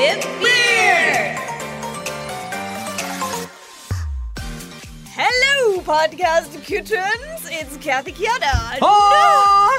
[0.00, 1.36] with beer.
[5.12, 7.42] Hello, podcast kittens.
[7.50, 8.78] It's Cathy Cat.
[8.80, 9.76] Oh, ah,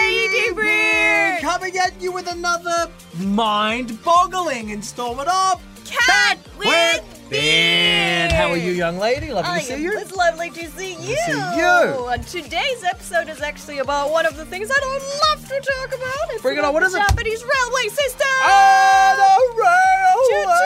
[0.00, 1.42] Lady Bird.
[1.42, 8.32] Coming at you with another mind-boggling installment of Cat with beard.
[8.32, 9.32] How are you, young lady?
[9.32, 9.92] Lovely I to see you.
[9.98, 11.16] It's lovely to see you.
[11.16, 12.08] see you.
[12.08, 15.60] And today's episode is actually about one of the things that I would love to
[15.60, 16.30] talk about.
[16.30, 16.98] It's Bring it on, what is it?
[16.98, 18.26] Japanese railway system.
[18.42, 20.64] Oh, the railway!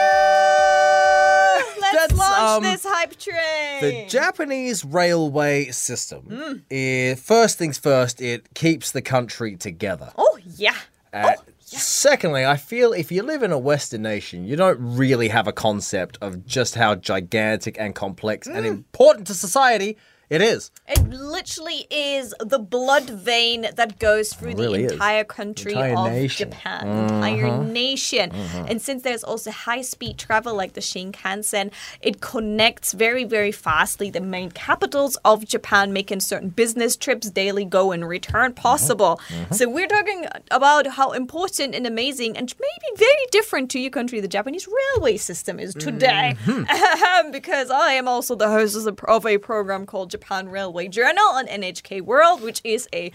[1.81, 3.81] Let's That's, launch um, this hype train.
[3.81, 6.23] The Japanese railway system.
[6.29, 6.61] Mm.
[6.69, 10.11] eh, first things first, it keeps the country together.
[10.17, 10.75] Oh yeah.
[11.11, 11.43] Uh, oh,
[11.77, 15.51] Secondly, I feel if you live in a Western nation, you don't really have a
[15.53, 18.69] concept of just how gigantic and complex and Mm.
[18.69, 19.97] important to society
[20.29, 20.71] it is.
[20.87, 24.91] It literally is the blood vein that goes through really the is.
[24.93, 26.49] entire country Entire of nation.
[26.49, 26.51] Mm-hmm.
[26.51, 28.31] Japan, entire nation.
[28.67, 31.71] And since there's also high speed travel like the Shinkansen,
[32.01, 37.65] it connects very, very fastly the main capitals of Japan, making certain business trips, daily
[37.65, 38.61] go and return Mm-hmm.
[38.61, 39.19] possible.
[39.51, 44.19] So we're talking about how important and amazing and maybe very different to your country
[44.19, 46.35] the Japanese railway system is today.
[46.45, 47.31] Mm-hmm.
[47.31, 50.18] because I am also the host of a- of a program called Japan
[50.49, 53.11] Railway Journal on NHK World, which is a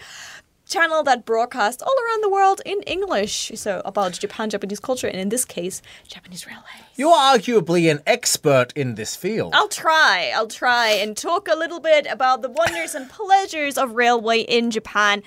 [0.67, 3.51] channel that broadcasts all around the world in English.
[3.55, 6.84] So about Japan, Japanese culture, and in this case, Japanese railways.
[6.97, 9.53] You're arguably an expert in this field.
[9.53, 10.31] I'll try.
[10.33, 14.71] I'll try and talk a little bit about the wonders and pleasures of railway in
[14.71, 15.21] Japan.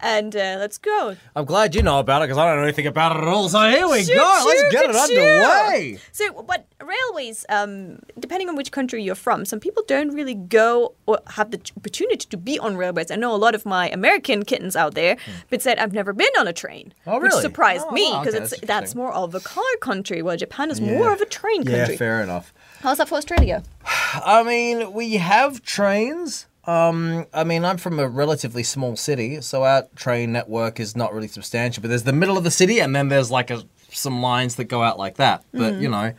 [0.00, 1.16] And uh, let's go.
[1.36, 3.50] I'm glad you know about it because I don't know anything about it at all.
[3.50, 4.44] So here we go.
[4.46, 5.98] Let's get it underway.
[6.12, 10.94] So, but railways, um, depending on which country you're from, some people don't really go
[11.04, 13.10] or have the opportunity to be on railways.
[13.10, 15.18] I know a lot of my American kittens out there,
[15.50, 16.94] but said I've never been on a train.
[17.06, 19.62] Oh, which surprised Oh, me wow, because okay, it's that's that's more of a car
[19.82, 22.52] country, while Japan is more of a train Yeah, fair enough.
[22.80, 23.62] How's that for Australia?
[23.84, 26.46] I mean, we have trains.
[26.64, 31.12] Um, I mean, I'm from a relatively small city, so our train network is not
[31.14, 31.80] really substantial.
[31.80, 34.64] But there's the middle of the city, and then there's like a, some lines that
[34.64, 35.44] go out like that.
[35.52, 36.12] But you know,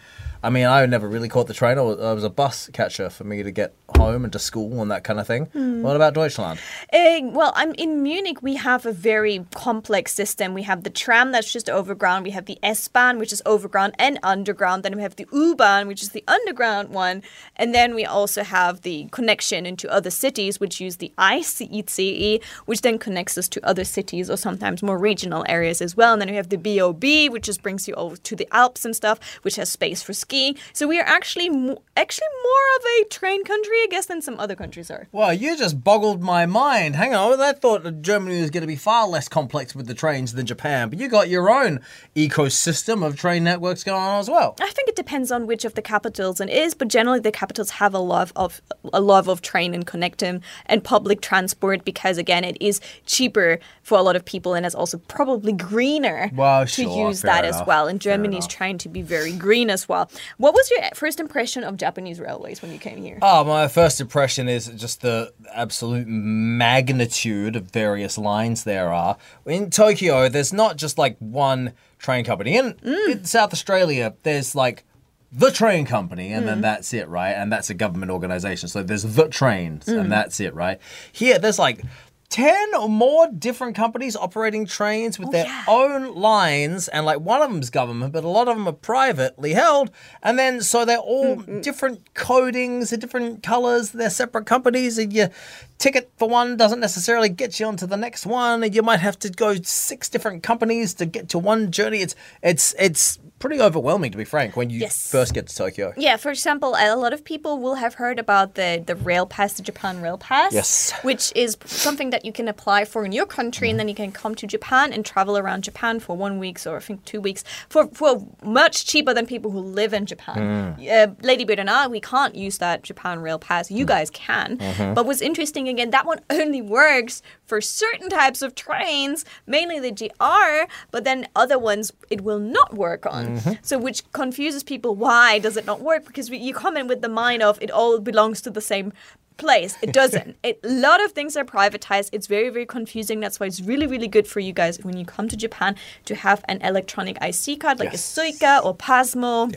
[0.44, 1.78] I mean, I never really caught the train.
[1.78, 4.82] I was, I was a bus catcher for me to get home and to school
[4.82, 5.46] and that kind of thing.
[5.84, 6.60] What about Deutschland?
[6.92, 8.42] Uh, well, I'm in Munich.
[8.42, 10.56] We have a very complex system.
[10.56, 12.26] We have the tram that's just overground.
[12.26, 14.82] We have the S-Bahn, which is overground and underground.
[14.82, 17.22] Then we have the U-Bahn, which is the underground one,
[17.56, 22.82] and then we also have the connection into other cities, which use the ICE, which
[22.82, 26.14] then connects us to other cities or sometimes more regional areas as well.
[26.14, 28.96] And then we have the BOB, which just brings you over to the Alps and
[28.96, 30.31] stuff, which has space for skiing.
[30.74, 34.40] So we are actually mo- actually more of a train country, I guess, than some
[34.40, 35.08] other countries are.
[35.12, 36.96] Well, you just boggled my mind.
[36.96, 40.34] Hang on, I thought Germany was going to be far less complex with the trains
[40.34, 41.82] than Japan, but you got your own
[42.16, 44.56] ecosystem of train networks going on as well.
[44.62, 47.72] I think it depends on which of the capitals it is, but generally the capitals
[47.72, 48.62] have a love of
[48.94, 53.98] a love of train and connectum and public transport because again it is cheaper for
[53.98, 57.88] a lot of people and it's also probably greener Well, to use that as well.
[57.88, 58.56] And Germany's enough.
[58.56, 60.10] trying to be very green as well.
[60.38, 63.20] What was your first impression of Japanese railways when you came here?
[63.22, 69.18] Oh, my first impression is just the absolute magnitude of various lines there are.
[69.46, 72.58] In Tokyo, there's not just like one train company.
[72.58, 73.12] In, mm.
[73.12, 74.84] in South Australia, there's like
[75.32, 76.62] the train company, and then mm.
[76.62, 77.32] that's it, right?
[77.32, 78.68] And that's a government organization.
[78.68, 80.10] So there's the trains, and mm.
[80.10, 80.80] that's it, right?
[81.12, 81.84] Here, there's like
[82.32, 85.66] 10 or more different companies operating trains with oh, their yeah.
[85.68, 89.54] own lines and like one of them's government but a lot of them are privately
[89.54, 89.92] held.
[90.24, 91.62] And then so they're all mm, mm.
[91.62, 93.92] different codings they're different colors.
[93.92, 95.30] They're separate companies and your
[95.78, 99.20] ticket for one doesn't necessarily get you onto the next one and you might have
[99.20, 102.00] to go six different companies to get to one journey.
[102.00, 105.10] It's it's it's pretty overwhelming to be frank when you Yes.
[105.12, 108.56] first get to tokyo Yeah, for example, a lot of people will have heard about
[108.56, 110.54] the the rail pass, the Japan Rail Pass.
[110.54, 110.94] Yes.
[111.02, 114.12] Which is something that you can apply for in your country, and then you can
[114.12, 117.44] come to Japan and travel around Japan for one week or I think two weeks
[117.70, 118.12] for for
[118.44, 120.38] much cheaper than people who live in Japan.
[120.38, 120.92] Mm.
[120.96, 123.72] Uh, Ladybeard and I, we can't use that Japan Rail Pass.
[123.72, 123.94] You mm.
[123.96, 124.58] guys can.
[124.58, 124.94] Mm-hmm.
[124.94, 129.92] But what's interesting again, that one only works for certain types of trains, mainly the
[129.92, 133.31] JR, but then other ones it will not work on.
[133.62, 134.96] So which confuses people.
[134.96, 136.06] Why does it not work?
[136.06, 138.94] Because we, you come in with the mind of it all belongs to the same
[139.38, 139.76] place.
[139.82, 140.38] It doesn't.
[140.44, 142.10] it, a lot of things are privatized.
[142.12, 143.20] It's very, very confusing.
[143.20, 145.76] That's why it's really, really good for you guys when you come to Japan
[146.06, 148.18] to have an electronic IC card like Yes.
[148.18, 149.56] a Suica or Pasmo.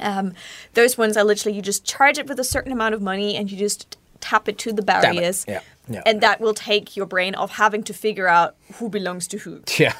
[0.00, 0.32] Um,
[0.74, 3.50] those ones are literally you just charge it with a certain amount of money and
[3.50, 5.44] you just tap it to the barriers.
[5.46, 5.60] Yeah.
[5.88, 6.02] Yeah.
[6.06, 9.62] And that will take your brain off having to figure out who belongs to who.
[9.78, 9.92] Yeah.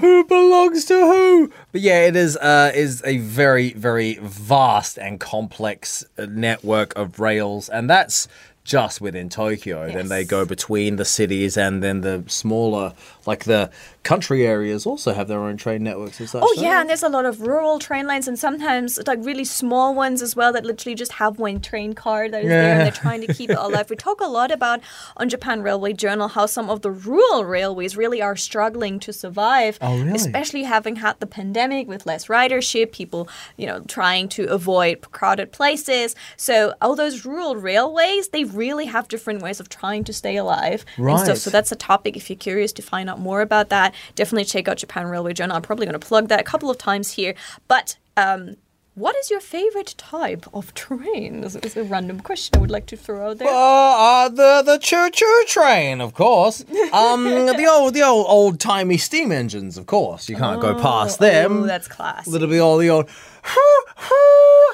[0.00, 1.52] who belongs to who?
[1.72, 7.20] But yeah, it is uh, is a very very vast and complex uh, network of
[7.20, 8.28] rails, and that's
[8.64, 9.90] just within Tokyo.
[9.90, 12.94] Then they go between the cities, and then the smaller,
[13.24, 13.70] like the
[14.06, 16.42] country areas, also have their own train networks and such.
[16.44, 19.94] Oh yeah, and there's a lot of rural train lines, and sometimes like really small
[19.94, 23.02] ones as well that literally just have one train car that is there, and they're
[23.06, 23.90] trying to keep it alive.
[23.90, 24.80] We talk a lot about
[25.16, 29.78] on Japan Railway Journal how some of the rural railways really are struggling to survive,
[29.82, 30.12] Oh, really?
[30.12, 35.52] especially having had the pandemic with less ridership, people you know trying to avoid crowded
[35.52, 36.14] places.
[36.36, 40.84] So all those rural railways, they really have different ways of trying to stay alive
[40.96, 41.24] and Right.
[41.24, 41.38] stuff.
[41.38, 42.16] So that's a topic.
[42.16, 45.56] If you're curious to find out more about that, definitely check out Japan Railway Journal.
[45.56, 47.34] I'm probably going to plug that a couple of times here.
[47.68, 48.56] But um,
[48.96, 51.42] what is your favorite type of train?
[51.42, 53.46] This is a random question I would like to throw out there.
[53.46, 56.64] Uh, uh, the the choo choo train, of course.
[56.92, 60.30] Um, the old the old old timey steam engines, of course.
[60.30, 61.64] You can't go past them.
[61.64, 62.26] Oh, that's class.
[62.26, 63.10] Little bit all the old.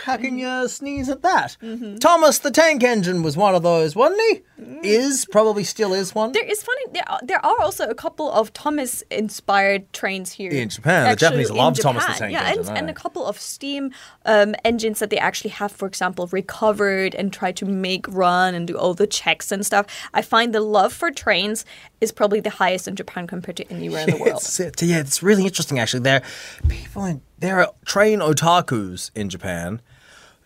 [0.04, 1.56] How can you sneeze at that?
[1.62, 1.96] Mm-hmm.
[1.98, 4.42] Thomas the Tank Engine was one of those, wasn't he?
[4.88, 6.32] Is probably still is one.
[6.32, 6.82] There is funny.
[6.92, 11.08] There are, there are also a couple of Thomas inspired trains here In Japan.
[11.10, 13.92] The Japanese love Thomas the Tank yeah, Engine, and, and a couple of steam
[14.26, 18.66] um, engines that they actually have, for example, recovered and try to make run and
[18.66, 19.86] do all the checks and stuff.
[20.14, 21.64] I find the love for trains
[22.00, 24.42] is probably the highest in Japan compared to anywhere in the world.
[24.42, 26.00] It's, it- yeah, it's really interesting actually.
[26.00, 26.22] There,
[26.68, 29.82] people in there are train otakus in Japan,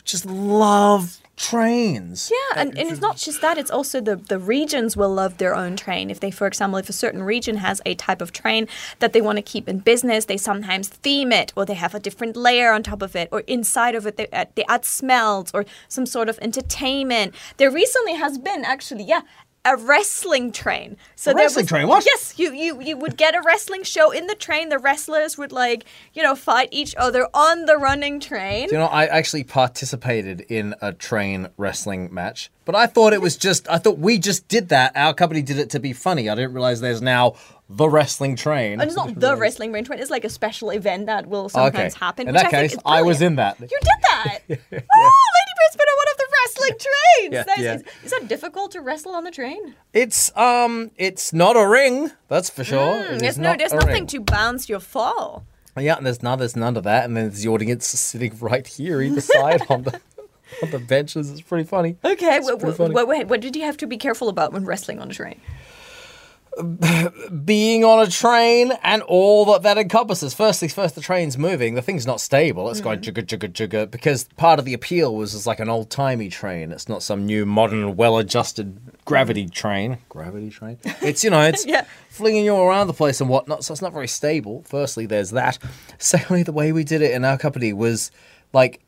[0.04, 2.32] just love trains.
[2.32, 5.54] Yeah, and, and it's not just that, it's also the, the regions will love their
[5.54, 6.08] own train.
[6.08, 8.66] If they, for example, if a certain region has a type of train
[9.00, 12.00] that they want to keep in business, they sometimes theme it or they have a
[12.00, 15.50] different layer on top of it or inside of it they add, they add smells
[15.52, 17.34] or some sort of entertainment.
[17.58, 19.20] There recently has been actually, yeah,
[19.66, 20.96] a wrestling train.
[21.16, 21.88] So A there wrestling was- train?
[21.88, 22.04] What?
[22.06, 24.68] Yes, you, you you would get a wrestling show in the train.
[24.68, 25.84] The wrestlers would like
[26.14, 28.68] you know fight each other on the running train.
[28.70, 33.36] You know, I actually participated in a train wrestling match, but I thought it was
[33.36, 34.92] just, I thought we just did that.
[34.96, 36.28] Our company did it to be funny.
[36.28, 37.34] I didn't realize there's now
[37.68, 38.74] the wrestling train.
[38.80, 39.98] And it's not the wrestling train.
[40.00, 42.04] It's like a special event that will sometimes Okay.
[42.04, 42.28] happen.
[42.28, 43.58] In that I case, I was in that.
[43.60, 44.38] You did that.
[44.48, 47.32] Oh, Ladybeard's been on one of the wrestling trains.
[47.34, 47.74] Yeah, That is, yeah.
[47.74, 49.74] is, is that difficult to wrestle on the train?
[49.92, 53.02] It's um, it's not a ring, that's for sure.
[53.04, 54.06] Hmm, There's no, there's nothing ring.
[54.08, 55.44] to bounce your fall.
[55.78, 58.66] Yeah, and there's none, there's none of that, and then there's the audience sitting right
[58.66, 60.00] here, either side on the
[60.62, 61.30] on the benches.
[61.30, 61.96] It's pretty funny.
[62.04, 62.94] Okay, It's wh- pretty funny.
[62.94, 65.40] what, what, what did you have to be careful about when wrestling on a train?
[67.44, 70.32] Being on a train and all that that encompasses.
[70.34, 71.74] First things first, the train's moving.
[71.74, 72.70] The thing's not stable.
[72.70, 73.04] It's going mm.
[73.04, 76.72] jugga jugga jugga because part of the appeal was it's like an old timey train.
[76.72, 79.98] It's not some new modern, well adjusted gravity train.
[80.08, 80.78] Gravity train.
[81.02, 81.84] It's you know it's Yeah.
[82.08, 83.64] flinging you around the place and whatnot.
[83.64, 84.64] So it's not very stable.
[84.66, 85.58] Firstly, there's that.
[85.98, 88.10] Secondly, the way we did it in our company was
[88.52, 88.80] like.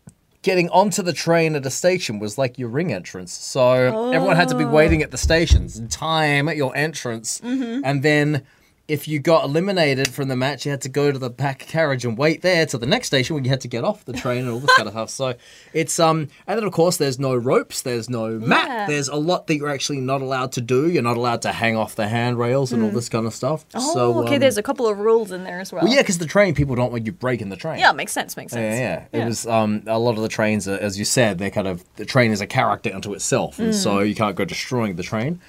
[0.43, 3.33] Getting onto the train at a station was like your ring entrance.
[3.33, 5.05] So everyone had to be waiting oh.
[5.05, 7.41] at the stations in time at your entrance.
[7.41, 7.85] Mm-hmm.
[7.85, 8.47] And then
[8.89, 12.07] if you got eliminated from the match, you had to go to the back carriage
[12.07, 14.39] and wait there to the next station when you had to get off the train
[14.39, 15.11] and all this kind of stuff.
[15.11, 15.35] So
[15.75, 18.47] it's um and then of course there's no ropes, there's no Yeah.
[18.47, 20.89] mat, there's a lot that you're actually not allowed to do.
[20.89, 23.67] You're not allowed to hang off the handrails and all this kind of stuff.
[23.75, 24.35] Oh, so okay.
[24.37, 25.85] um, There's a couple of rules in there as well.
[25.85, 27.79] well, yeah, because the train people don't want you breaking the train.
[27.81, 28.39] Yeah, makes sense.
[28.39, 28.79] Makes sense.
[28.81, 29.23] Yeah, yeah.
[29.23, 31.85] It was um, a lot of the trains, are, as you said, they're kind of
[31.97, 34.09] the train is a character unto itself, and so Mm.
[34.09, 35.41] you can't go destroying the train.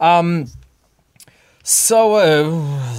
[0.00, 0.46] Um,
[1.70, 2.42] so uh,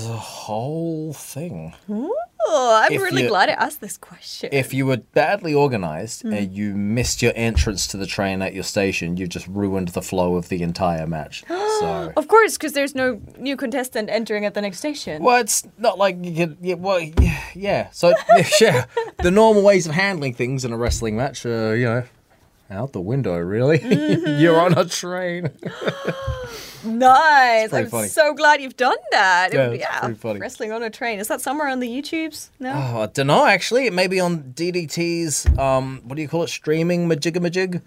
[0.07, 1.73] the whole thing.
[1.89, 4.49] Oh, I'm If really you- glad I asked this question.
[4.51, 6.37] If you were badly organized Mm.
[6.37, 10.01] and you missed your entrance to the train at your station, you just ruined the
[10.01, 11.43] flow of the entire match.
[11.79, 12.11] so.
[12.15, 15.23] of course, because there's no new contestant entering at the next station.
[15.23, 16.57] Well, it's not like you could.
[16.61, 17.89] Yeah, well, yeah, yeah.
[17.91, 18.13] So,
[18.61, 18.85] yeah,
[19.21, 22.03] the normal ways of handling things in a wrestling match are, you know,
[22.71, 23.35] out the window.
[23.37, 24.39] Really, Mm-hmm.
[24.41, 25.49] you're on a train.
[26.83, 27.73] Nice.
[27.73, 28.07] I'm funny.
[28.07, 29.49] so glad you've done that.
[29.53, 30.39] Yeah, it's pretty funny.
[30.39, 31.19] Wrestling on a train.
[31.19, 32.49] Is that somewhere on the YouTubes?
[32.59, 32.71] No.
[32.71, 33.45] Oh, I don't know.
[33.45, 35.45] Actually, it may be on DDT's.
[35.57, 36.49] Um, what do you call it?
[36.49, 37.81] Streaming majigga majig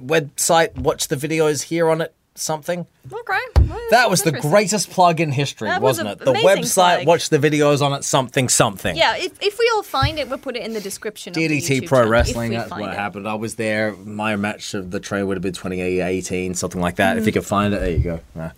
[0.00, 0.76] website.
[0.76, 2.14] Watch the videos here on it.
[2.34, 2.86] Something.
[3.12, 3.38] Okay.
[3.68, 6.18] Well, That was the greatest plug in history, That was wasn't a it?
[6.20, 6.94] The website.
[6.96, 7.06] plug.
[7.06, 8.04] Watch the videos on it.
[8.04, 8.96] Something something.
[8.96, 11.32] Yeah, if, if we all find it, we'll put it in the description.
[11.32, 12.94] of the DDT Pro Wrestling, that's what it.
[12.96, 13.28] happened.
[13.28, 13.92] I was there.
[13.92, 17.16] My match of the train would have been 2018, something like that.
[17.16, 17.20] Mm.
[17.20, 18.20] If you could find it, there you go.
[18.34, 18.52] Yeah.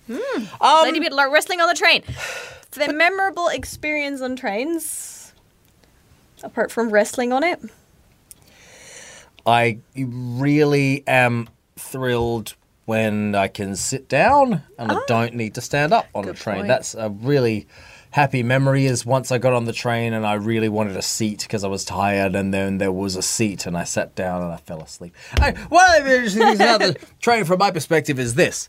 [0.85, 2.02] Lady Bit like wrestling on the train.
[2.71, 5.33] The memorable experience on trains,
[6.43, 7.61] apart from wrestling on it.
[9.47, 12.54] I really am thrilled
[12.87, 16.35] when I can sit down and I don't need to stand up on a Ah.
[16.35, 16.57] Train.
[16.57, 16.69] point.
[16.69, 17.67] That's a really
[18.11, 21.41] happy memory is once I got on the train and I really wanted a seat
[21.43, 24.53] because I was tired and then there was a seat and I sat down and
[24.53, 25.14] I fell asleep.
[25.41, 28.69] I, one of the interesting things about the train from my perspective is this.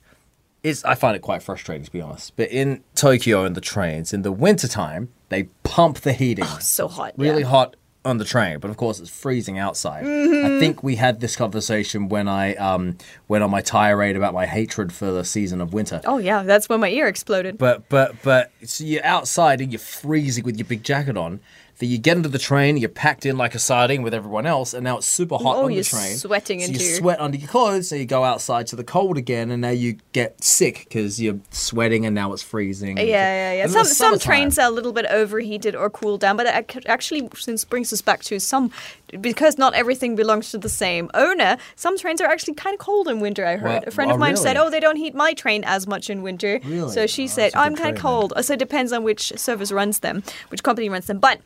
[0.63, 2.33] Is I find it quite frustrating to be honest.
[2.35, 7.13] But in Tokyo in the trains, in the wintertime, they pump the heating So hot.
[7.17, 7.49] really yeah.
[7.49, 10.05] hot on the train, but of course it's freezing outside.
[10.05, 12.97] I think we had this conversation when I um,
[13.27, 16.01] went on my tirade about my hatred for the season of winter.
[16.05, 17.57] Oh yeah, that's when my ear exploded.
[17.57, 21.39] But but but so you're outside and you're freezing with your big jacket on.
[21.79, 24.73] Then you get into the train, you're packed in like a sardine with everyone else,
[24.73, 26.15] and now it's super hot Oh, on the you're train.
[26.15, 28.83] sweating so into you your- sweat under your clothes, so you go outside to the
[28.83, 32.97] cold again, and now you get sick because you're sweating, and now it's freezing.
[32.97, 33.67] Yeah, yeah, yeah.
[33.67, 37.65] Some some trains are a little bit overheated or cooled down, but it actually since
[37.65, 38.71] brings us back to some
[39.19, 41.57] because not everything belongs to the same owner.
[41.75, 43.45] Some trains are actually kind of cold in winter.
[43.45, 45.63] I heard Well, a friend oh, of mine said, "Oh, they don't heat my train
[45.65, 46.91] as much in winter." Really?
[46.93, 48.01] So she Oh, said, "I'm kind of then.
[48.01, 51.39] cold." So it depends on which service runs them, which company runs them, but.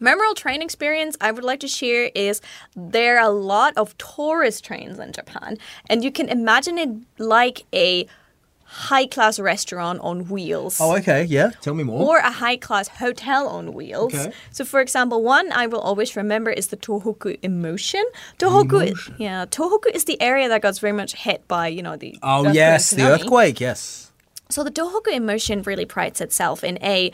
[0.00, 2.40] Memorable train experience I would like to share is
[2.76, 7.64] there are a lot of tourist trains in Japan, and you can imagine it like
[7.72, 8.06] a
[8.70, 11.52] high class restaurant on wheels Oh, okay, yeah.
[11.62, 12.02] Tell me more.
[12.06, 14.12] or a high class hotel on wheels.
[14.14, 14.30] Okay.
[14.50, 18.04] So, for example, one I will always remember is the Tohoku Emotion.
[18.38, 19.14] Tohoku, Emotion.
[19.18, 22.52] yeah, Tohoku is the area that got very much hit by you know the oh
[22.52, 23.58] yes, and the earthquake.
[23.58, 24.12] Yes.
[24.50, 27.10] So the Tohoku Emotion really prides itself in a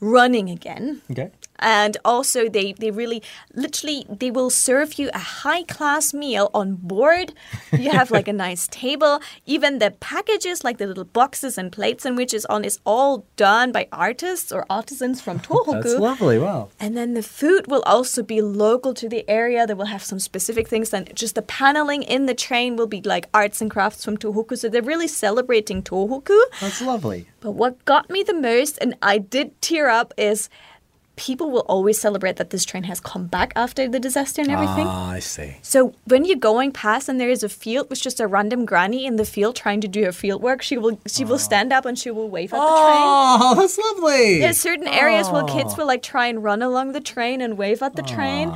[0.00, 1.00] running again.
[1.10, 1.30] Okay.
[1.60, 3.22] And also, they, they really,
[3.54, 7.32] literally, they will serve you a high class meal on board.
[7.72, 9.20] You have like a nice table.
[9.46, 13.26] Even the packages, like the little boxes and plates and which is on, is all
[13.36, 15.82] done by artists or artisans from Tohoku.
[15.82, 16.38] That's lovely.
[16.38, 16.70] Wow.
[16.80, 19.66] And then the food will also be local to the area.
[19.66, 20.90] They will have some specific things.
[20.90, 24.56] Then just the paneling in the train will be like arts and crafts from Tohoku.
[24.56, 26.38] So they're really celebrating Tohoku.
[26.60, 27.26] That's lovely.
[27.40, 30.48] But what got me the most, and I did tear up, is
[31.20, 34.86] people will always celebrate that this train has come back after the disaster and everything.
[34.86, 35.56] Ah, I see.
[35.60, 39.04] So when you're going past and there is a field with just a random granny
[39.04, 41.48] in the field trying to do her field work, she will she will ah.
[41.48, 43.04] stand up and she will wave at the train.
[43.42, 44.38] Oh, that's lovely.
[44.38, 45.54] There's certain areas where ah.
[45.54, 48.50] kids will like try and run along the train and wave at the train.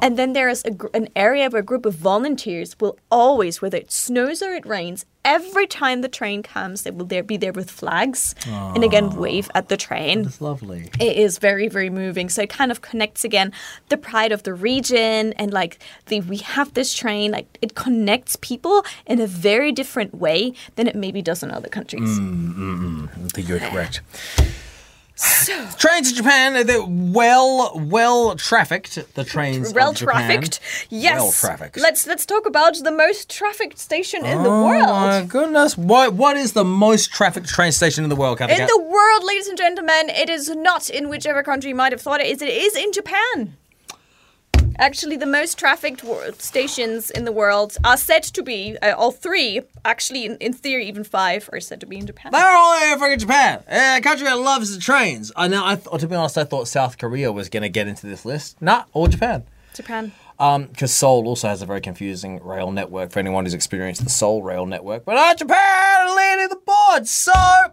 [0.00, 3.78] And then there is a, an area where a group of volunteers will always, whether
[3.78, 7.52] it snows or it rains, every time the train comes, they will there be there
[7.52, 9.16] with flags and again ah.
[9.16, 10.20] wave at the train.
[10.20, 10.90] It's lovely.
[11.00, 12.28] It is very, very moving.
[12.28, 13.52] So it kind of connects again
[13.88, 18.36] the pride of the region and like the we have this train, like it connects
[18.36, 22.18] people in a very different way than it maybe does in other countries.
[22.18, 23.24] Mm, mm, mm.
[23.24, 24.00] I think you're correct.
[25.16, 29.14] Trains in Japan, uh, they're well, well trafficked.
[29.14, 30.58] The trains well trafficked.
[30.90, 31.20] Yes.
[31.20, 31.76] Well trafficked.
[31.78, 34.88] Let's let's talk about the most trafficked station in the world.
[34.88, 35.78] Oh my goodness!
[35.78, 38.60] What what is the most trafficked train station in the world, Cathy?
[38.60, 42.00] In the world, ladies and gentlemen, it is not in whichever country you might have
[42.00, 42.42] thought it is.
[42.42, 43.56] It is in Japan.
[44.78, 46.02] Actually, the most trafficked
[46.40, 50.86] stations in the world are said to be, uh, all three, actually, in, in theory,
[50.86, 52.32] even five, are said to be in Japan.
[52.32, 53.62] They're all in fucking Japan.
[53.68, 55.32] A country that loves the trains.
[55.36, 55.64] I know.
[55.64, 58.24] I th- to be honest, I thought South Korea was going to get into this
[58.24, 58.60] list.
[58.60, 59.44] Nah, all Japan.
[59.74, 60.12] Japan.
[60.44, 64.10] Um, because Seoul also has a very confusing rail network for anyone who's experienced the
[64.10, 65.06] Seoul rail network.
[65.06, 67.06] But uh, Japan leading the board.
[67.06, 67.32] So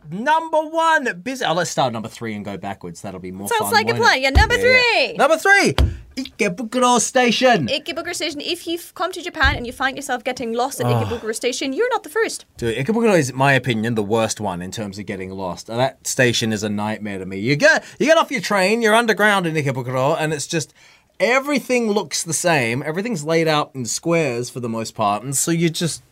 [0.09, 1.43] number one, busy.
[1.43, 3.01] Oh, let's start number three and go backwards.
[3.01, 3.73] That'll be more Sounds fun.
[3.73, 4.17] Sounds like a plan.
[4.19, 4.21] it?
[4.21, 5.13] Yeah, number three.
[5.13, 5.73] Number three,
[6.15, 7.67] Ikebukuro Station.
[7.67, 8.39] Ikebukuro Station.
[8.39, 11.89] If you've come to Japan and you find yourself getting lost at Ikebukuro Station, you're
[11.89, 12.45] not the first.
[12.57, 15.69] Dude, Ikebukuro is, in my opinion, the worst one in terms of getting lost.
[15.69, 17.37] Uh, That station is a nightmare to me.
[17.39, 20.73] You get you get off your train, you're underground in Ikebukuro, and it's just
[21.21, 22.83] everything looks the same.
[22.83, 26.03] Everything's laid out in squares for the most part, and so you just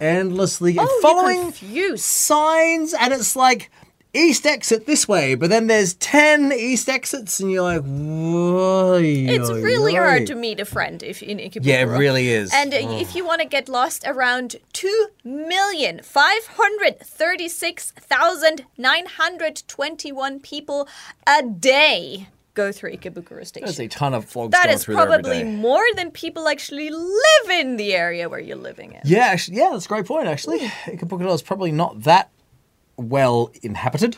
[0.00, 1.52] endlessly Oh, following
[1.96, 3.70] signs, and it's like
[4.14, 8.98] east exit this way, but then there's ten east exits, and you're like, whoa.
[9.02, 11.66] It's really hard to meet a friend if in Ikebukuro.
[11.66, 12.50] Yeah, it really is.
[12.54, 18.64] And uh, if you want to get lost, around two million five hundred thirty-six thousand
[18.78, 20.88] nine hundred twenty-one people
[21.26, 23.66] a day go through Ikebukuro Station.
[23.66, 26.90] There's a ton of vlogs That is through there every probably more than people actually
[26.90, 29.00] live in the area where you're living in.
[29.04, 30.26] Yeah, actually, yeah, that's a great point.
[30.26, 32.30] Actually, Ikebukuro is probably not that
[32.96, 34.16] well inhabited.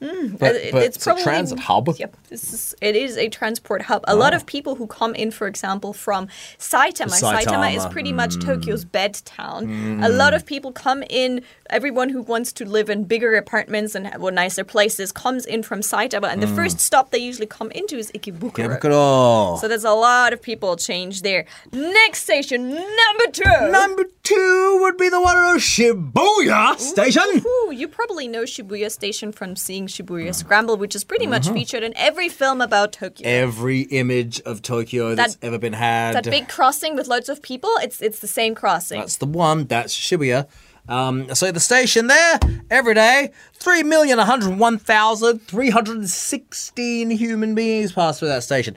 [0.00, 1.88] Mm, but, It- but it's it's probably a transit hub.
[1.98, 4.04] Yep, this is, it is a transport hub.
[4.06, 6.28] A lot of people who come in, for example, from
[6.58, 7.18] Saitama.
[7.20, 8.44] Saitama, is Saitama, pretty much mm.
[8.44, 9.64] Tokyo's bed town.
[9.64, 10.16] A mm.
[10.16, 11.42] lot of people come in.
[11.70, 15.62] Everyone who wants to live in bigger apartments and have, well, nicer places comes in
[15.62, 18.78] from Saitama, and the first stop they usually come into is Ikebukuro.
[18.78, 19.58] Ikebukuro.
[19.60, 21.44] So there's a lot of people change there.
[21.72, 23.70] Next station, number two.
[23.70, 27.42] Number two would be the one on Shibuya Station.
[27.44, 31.54] Ooh, you probably know Shibuya Station from seeing Shibuya Scramble, which is pretty much mm-hmm.
[31.54, 33.28] featured in every film about Tokyo.
[33.28, 36.14] Every image of Tokyo that's That- ever been had.
[36.14, 39.00] that big crossing with loads of people, it's it's the same crossing.
[39.00, 39.66] That's the one.
[39.66, 40.46] That's Shibuya.
[40.88, 42.38] Um, so the station there
[42.70, 48.28] every day, three million one hundred one thousand three hundred sixteen human beings pass through
[48.28, 48.76] that station.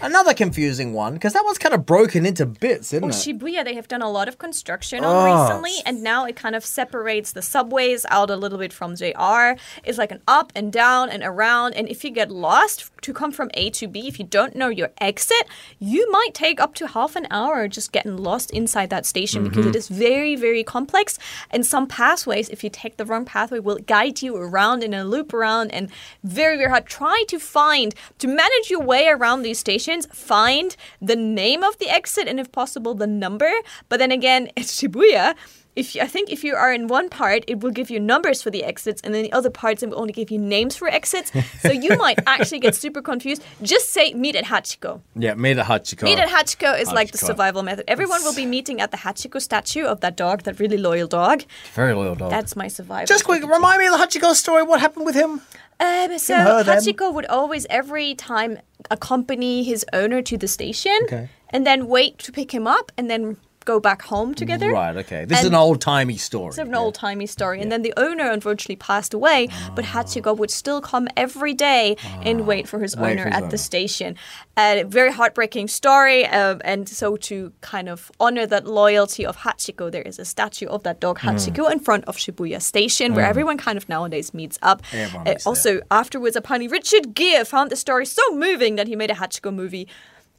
[0.00, 3.14] Another confusing one because that one's kind of broken into bits, isn't Well, it?
[3.14, 6.54] Shibuya, they have done a lot of construction on Oh, recently, and now it kind
[6.54, 9.58] of separates the subways out a little bit from JR.
[9.84, 13.32] It's like an up and down and around, and if you get lost to come
[13.32, 15.46] from A to B, if you don't know your exit,
[15.78, 19.60] you might take up to half an hour just getting lost inside that station because
[19.60, 19.68] Mm-hmm.
[19.70, 21.18] it is very, very complex.
[21.50, 25.04] And some pathways, if you take the wrong pathway, will guide you around in a
[25.04, 25.90] loop around, and
[26.22, 26.86] very, very hard.
[26.86, 30.06] Try to find to manage your way around these stations.
[30.12, 33.50] Find the name of the exit and, if possible, the number.
[33.88, 35.34] But then again, it's Shibuya.
[35.76, 38.42] If you, I think if you are in one part, it will give you numbers
[38.42, 40.88] for the exits, and then the other parts it will only give you names for
[40.88, 41.30] exits.
[41.60, 43.42] so you might actually get super confused.
[43.62, 45.00] Just say meet at Hachiko.
[45.14, 46.02] yeah, meet at Hachiko.
[46.02, 47.84] Meet at Hachiko is like the survival method.
[47.88, 51.44] Everyone will be meeting at the Hachiko statue of that dog, that really loyal dog.
[51.74, 52.30] Very loyal dog.
[52.30, 53.06] That's my survival.
[53.06, 54.64] Just quick, remind me of the Hachiko story.
[54.64, 55.40] What happened with him?
[55.78, 56.64] Um, so her.
[56.64, 58.58] Hachiko would always, every time,
[58.90, 61.28] accompany his owner to the station, Okay.
[61.50, 63.36] and then wait to pick him up, and then
[63.72, 64.68] go back home together.
[64.72, 65.22] Right, okay.
[65.30, 66.48] This is an old timey story.
[66.48, 67.58] It's an old timey story.
[67.62, 69.38] And then the owner unfortunately passed away,
[69.76, 71.84] but Hachiko would still come every day
[72.28, 73.50] and wait for his Wait owner for his at owner.
[73.50, 74.10] the station.
[74.56, 76.20] A very heartbreaking story.
[76.26, 77.34] Um, and so, to
[77.74, 81.28] kind of honor that loyalty of Hachiko, there is a statue of that dog Hmm.
[81.28, 84.78] Hachiko in front of Shibuya Station, where everyone kind of nowadays meets up.
[84.92, 85.36] Uh, meets there.
[85.50, 89.50] also, afterwards, apparently, Richard Gere found the story so moving that he made a Hachiko
[89.62, 89.86] movie.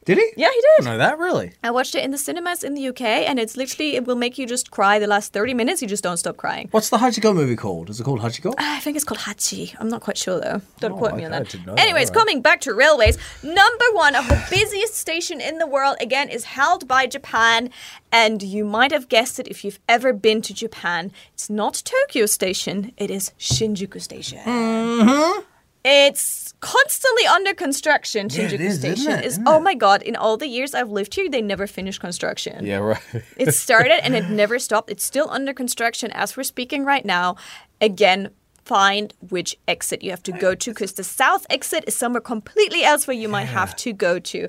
[0.04, 0.24] Did he?
[0.36, 0.84] Yeah, he I did.
[0.84, 1.52] didn't know that, really?
[1.62, 4.36] I watched it in the cinemas in the UK, and it's literally, it will make
[4.36, 5.80] you just cry the last 30 minutes.
[5.80, 6.68] You just don't stop crying.
[6.72, 7.88] What's the Hachiko movie called?
[7.88, 8.52] Is it called Hachiko?
[8.58, 9.76] I think it's called Hachi.
[9.78, 10.60] I'm not quite sure though.
[10.80, 11.48] Don't Oh, quote me on okay, I that.
[11.50, 15.58] didn't know that, Anyways, coming back to railways, number one of the busiest station in
[15.58, 17.70] the world again is held by Japan,
[18.10, 21.12] and you might have guessed it if you've ever been to Japan.
[21.32, 22.92] It's not Tokyo Station.
[22.96, 24.38] It is Shinjuku Station.
[24.40, 25.42] Mm-hmm.
[25.84, 28.28] It's constantly under construction.
[28.30, 29.24] Yeah, Shinjuku is, isn't Station it?
[29.26, 29.38] is.
[29.46, 30.00] Oh my god!
[30.02, 32.64] In all the years I've lived here, they never finished construction.
[32.64, 33.02] Yeah, right.
[33.36, 34.88] It started and it never stopped.
[34.90, 37.36] It's still under construction as we're speaking right now.
[37.80, 38.30] Again,
[38.64, 42.84] find which exit you have to go to because the south exit is somewhere completely
[42.84, 44.48] else where you might have to go to.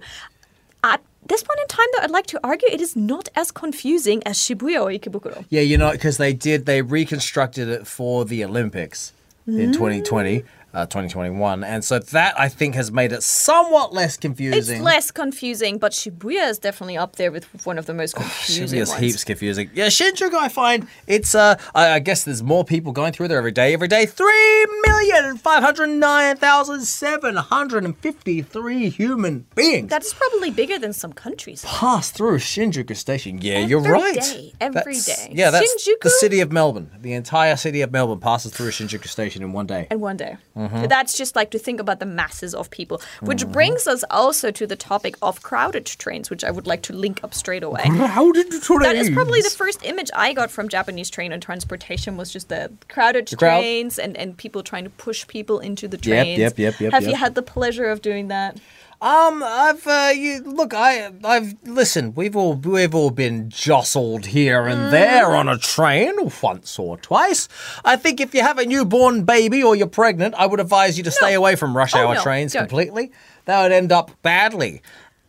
[0.83, 4.21] At this point in time, though, I'd like to argue it is not as confusing
[4.25, 5.45] as Shibuya or Ikebukuro.
[5.49, 9.13] Yeah, you know, because they did, they reconstructed it for the Olympics
[9.47, 9.73] in Mm.
[9.73, 11.63] 2020, uh, 2021.
[11.63, 14.75] And so that, I think, has made it somewhat less confusing.
[14.77, 18.79] It's less confusing, but Shibuya is definitely up there with one of the most confusing
[18.79, 19.01] Shibuya's ones.
[19.01, 19.69] heaps confusing.
[19.73, 21.35] Yeah, Shinjuku, I find it's.
[21.35, 23.73] Uh, I, I guess there's more people going through there every day.
[23.73, 30.13] Every day, three million five hundred nine thousand seven hundred and fifty-three human beings That's
[30.13, 31.63] probably bigger than some countries.
[31.65, 33.39] pass through Shinjuku Station.
[33.41, 34.15] Yeah, you're right.
[34.15, 35.33] day, every That's- day.
[35.35, 36.01] Yeah, that's Shinjuku?
[36.01, 36.89] the city of Melbourne.
[36.99, 39.87] The entire city of Melbourne passes through Shinjuku Station in one day.
[39.91, 40.37] And one day.
[40.69, 40.87] Mm-hmm.
[40.87, 43.01] That's just like to think about the masses of people.
[43.21, 46.93] Which brings us also to the topic of crowded trains, which I would like to
[46.93, 47.83] link up straight away.
[47.83, 51.41] How did you That is probably the first image I got from Japanese train and
[51.41, 53.59] transportation was just the crowded crowd.
[53.59, 56.39] trains and, and people trying to push people into the Yep, trains.
[56.39, 56.93] yep, yep, yep, yep.
[56.93, 58.57] Have you had the pleasure of doing that?
[59.03, 62.13] Um, I've uh, you look, I I've listen.
[62.15, 67.49] We've all we've all been jostled here and there on a train once or twice.
[67.83, 71.03] I think if you have a newborn baby or you're pregnant, I would advise you
[71.03, 72.61] to stay away from rush Oh, hour no, trains don't.
[72.61, 73.11] completely.
[73.43, 74.81] That would end up badly.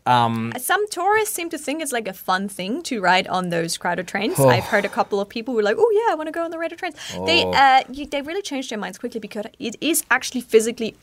[0.07, 4.07] Some tourists seem to think it's like a fun thing to ride on those crowded
[4.07, 4.37] trains.
[4.39, 4.51] Oh.
[4.51, 6.45] I've heard a couple of people who are like, "Oh yeah, I want to go
[6.45, 6.95] on the crowded trains."
[7.27, 7.51] They Oh.
[7.51, 10.95] uh, you, they really change their minds quickly because it is actually physically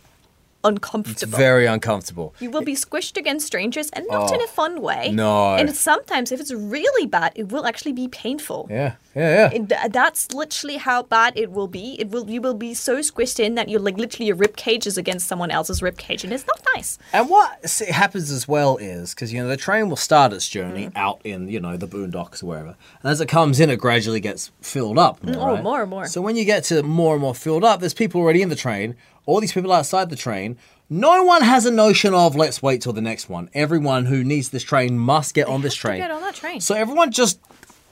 [0.64, 1.38] uncomfortable.
[1.38, 2.34] Very uncomfortable.
[2.40, 5.08] You will be squished against strangers and not in a fun way.
[5.10, 5.14] Oh.
[5.14, 5.56] No.
[5.56, 8.68] And sometimes, if it's really bad, it will actually be painful.
[8.70, 9.66] Yeah, yeah, yeah.
[9.66, 11.96] Th- that's literally how bad it will be.
[12.00, 14.88] It will you will be so squished in that you're like literally your rib cage
[14.88, 16.98] is against someone else's rib cage, and it's not nice.
[17.14, 20.88] And what happens as well is because you know the train will start its journey
[20.88, 20.92] Mm.
[20.96, 24.20] out in you know the boondocks or wherever, and as it comes in, it gradually
[24.20, 25.24] gets filled up.
[25.24, 25.64] More, Oh, right?
[25.64, 26.06] more and more.
[26.08, 28.56] So when you get to more and more filled up, there's people already in the
[28.56, 30.58] train all these people outside the train.
[30.90, 33.50] No one has a notion of let's wait till the next one.
[33.54, 36.00] Everyone who needs this train must get on this have to train.
[36.02, 36.60] get on that train.
[36.60, 37.40] So everyone just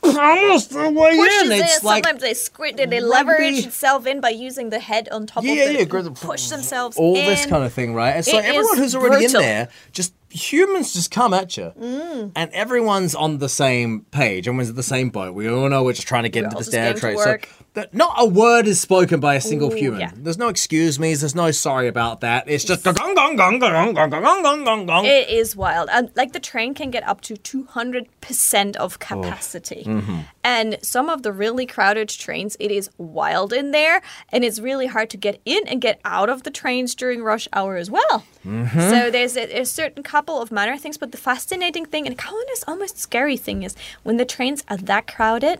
[0.04, 1.52] almost the way pushes in.
[1.52, 1.60] it.
[1.62, 2.90] It's like Sometimes they squint it.
[2.90, 3.10] They rugby.
[3.10, 6.48] leverage itself in by using the head on top yeah, of yeah, the yeah, push
[6.48, 7.26] themselves all in.
[7.26, 8.12] this kind of thing, right?
[8.12, 9.42] And so It everyone is who's already brutal.
[9.42, 12.32] in there, just humans just come at you, Mm.
[12.36, 14.48] and everyone's on the same page.
[14.48, 15.34] Everyone's at the same boat.
[15.34, 17.18] We all know we're just trying to get We're into the standard trade.
[17.20, 17.38] So
[17.76, 20.00] that not a word is spoken by a single Ooh, human.
[20.02, 20.12] yeah.
[20.16, 21.22] There's no excuse me's.
[21.22, 22.46] There's no sorry about that.
[22.48, 25.06] It's just gong gong gong gong gong gong gong gong gong.
[25.06, 25.90] It is wild.
[25.92, 29.84] And like the train can get up to 200% of capacity.
[29.86, 30.20] Mm-hmm.
[30.44, 34.02] And some of the really crowded trains, it is wild in there.
[34.30, 37.48] And it's really hard to get in and get out of the trains during rush
[37.54, 38.26] hour as well.
[38.46, 38.80] Mm-hmm.
[38.80, 40.98] So there's a, a certain couple of minor things.
[40.98, 44.78] But the fascinating thing and kind of almost scary thing is when the trains are
[44.92, 45.60] that crowded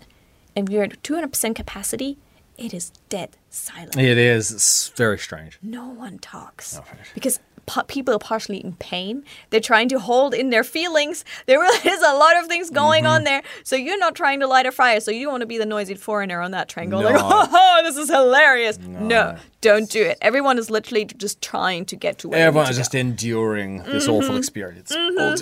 [0.56, 2.18] and we're at 200% capacity,
[2.58, 4.52] it is dead silent It is.
[4.52, 5.54] It's very strange.
[5.62, 6.78] no one talks
[7.14, 7.40] because
[7.88, 9.24] people are partially in pain.
[9.50, 11.24] They're trying to hold in their feelings.
[11.46, 13.14] There really is a lot of things going Mm-hmm.
[13.14, 13.42] on there.
[13.64, 15.00] So you're not trying to light a fire.
[15.00, 17.12] So you don't want to be the noisy foreigner on that train going No.
[17.12, 18.78] like, oh, this is hilarious.
[18.80, 19.38] No.
[19.62, 20.18] don't do it.
[20.22, 24.14] Everyone is literally just trying to get to where Everyone is just enduring this Mm-hmm.
[24.14, 25.36] awful experience all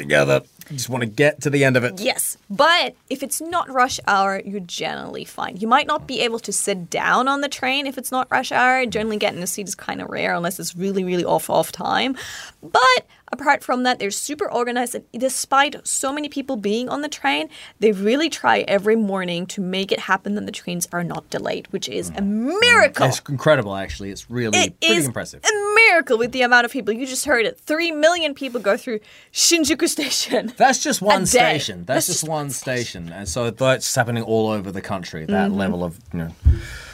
[0.67, 0.77] together.
[0.77, 1.99] Just want to get to the end of it.
[1.99, 5.58] Yes, but if it's not rush hour, you're generally fine.
[5.58, 8.51] You might not be able to sit down on the train if it's not rush
[8.51, 8.86] hour.
[8.86, 12.15] Generally, getting a seat is kind of rare unless it's really, really off off time.
[12.62, 17.09] But apart from that, they're super organized, and despite so many people being on the
[17.09, 21.29] train, they really try every morning to make it happen that the trains are not
[21.29, 22.51] delayed, which is a mm.
[22.51, 22.59] Mm.
[22.61, 23.05] miracle.
[23.07, 24.11] It's incredible, actually.
[24.11, 25.43] It's really It pretty is impressive.
[25.43, 26.93] a miracle with the amount of people.
[26.93, 27.59] You just heard it.
[27.59, 28.99] Three million people go through
[29.33, 30.53] Shinjuku Station.
[30.57, 31.79] That's just one station.
[31.85, 33.11] That's, That's just just one one station.
[33.11, 35.57] And so that's happening all over the country, that Mm-hmm.
[35.59, 36.31] level of you know,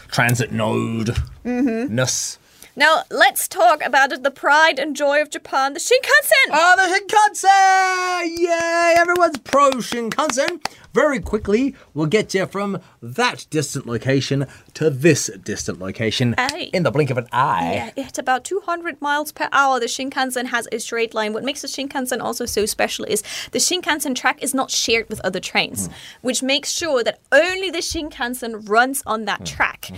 [0.09, 1.09] transit node
[1.43, 1.45] ness.
[1.45, 2.42] Mm-hmm.
[2.75, 6.49] Now let's talk about the pride and joy of Japan, the Shinkansen.
[6.51, 8.39] Oh, the Shinkansen!
[8.39, 8.95] Yay!
[8.97, 10.65] Everyone's pro Shinkansen.
[10.91, 16.71] Very quickly, we'll get you from that distant location to this distant location Aye.
[16.73, 17.91] in the blink of an eye.
[17.95, 19.79] Yeah, it's about 200 miles per hour.
[19.79, 21.33] The Shinkansen has a straight line.
[21.33, 25.21] What makes the Shinkansen also so special is the Shinkansen track is not shared with
[25.21, 25.93] other trains, hmm.
[26.21, 29.45] which makes sure that only the Shinkansen runs on that hmm.
[29.45, 29.85] track.
[29.85, 29.95] Hmm.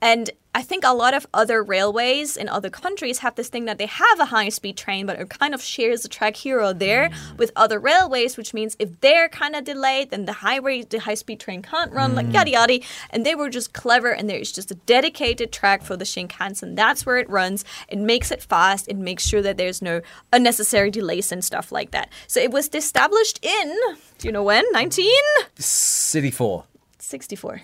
[0.00, 3.78] And I think a lot of other railways in other countries have this thing that
[3.78, 6.72] they have a high speed train, but it kind of shares the track here or
[6.72, 10.98] there with other railways, which means if they're kind of delayed, then the highway, the
[10.98, 12.80] high speed train can't run, like yada yada.
[13.10, 16.74] And they were just clever, and there's just a dedicated track for the Shinkansen.
[16.74, 17.64] That's where it runs.
[17.88, 18.88] It makes it fast.
[18.88, 20.00] It makes sure that there's no
[20.32, 22.10] unnecessary delays and stuff like that.
[22.26, 23.76] So it was established in,
[24.18, 24.64] do you know when?
[24.72, 25.12] 19?
[25.56, 26.64] City 4.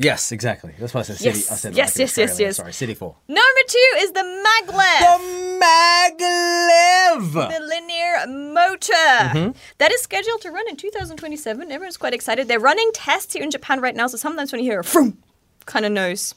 [0.01, 0.75] Yes, exactly.
[0.79, 1.39] That's why I said city.
[1.39, 1.51] Yes.
[1.53, 2.57] I said Yes, yes, yes, yes.
[2.57, 3.15] Sorry, City 4.
[3.29, 5.01] Number two is the maglev.
[5.01, 5.19] The
[5.65, 7.33] maglev!
[7.33, 9.51] the linear motor Mm-hmm.
[9.79, 11.71] that is scheduled to run in 2027.
[11.71, 12.49] Everyone's quite excited.
[12.49, 15.19] They're running tests here in Japan right now, so sometimes when you hear a vroom,
[15.67, 16.35] kind of knows.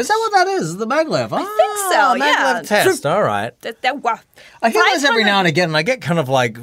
[0.00, 0.76] Is that what that is?
[0.76, 1.32] The maglev?
[1.32, 2.62] I think so, ah, yeah.
[2.62, 3.06] Maglev test.
[3.06, 3.58] All right.
[3.60, 4.18] That, that, wow.
[4.62, 6.56] I hear this every now and again, and I get kind of like,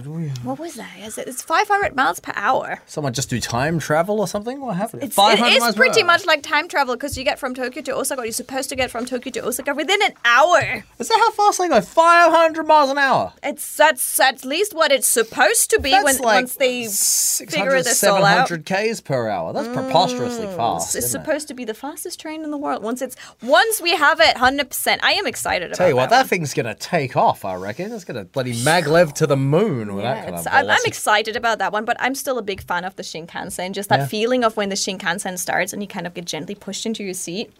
[0.43, 0.91] What was that?
[0.99, 2.81] Is it- It's 500 miles per hour.
[2.87, 4.59] someone just do time travel or something?
[4.59, 5.03] What happened?
[5.03, 6.07] It's, it 500 is miles per pretty hour.
[6.07, 8.23] much like time travel because you get from Tokyo to Osaka.
[8.23, 10.83] You're supposed to get from Tokyo to Osaka within an hour.
[10.99, 11.81] Is that how fast they go?
[11.81, 13.33] 500 miles an hour.
[13.43, 17.81] It's that's at least what it's supposed to be That's when like once they figure
[17.83, 18.47] this all out.
[18.47, 19.53] 700 k's per hour.
[19.53, 20.55] That's preposterously mm.
[20.55, 20.95] fast.
[20.95, 21.23] It's isn't it?
[21.23, 22.83] supposed to be the fastest train in the world.
[22.83, 25.03] Once it's once we have it, hundred percent.
[25.03, 25.77] I am excited about.
[25.77, 27.43] Tell you what, that that thing's gonna take off.
[27.45, 30.03] I reckon it's gonna bloody maglev to the moon with one.
[30.03, 30.47] that Yeah, kind of.
[30.51, 33.71] I'm, I'm excited about that one, but I'm still a big fan of the Shinkansen.
[33.73, 34.05] Just that Yeah.
[34.07, 37.13] feeling of when the Shinkansen starts and you kind of get gently pushed into your
[37.13, 37.51] seat.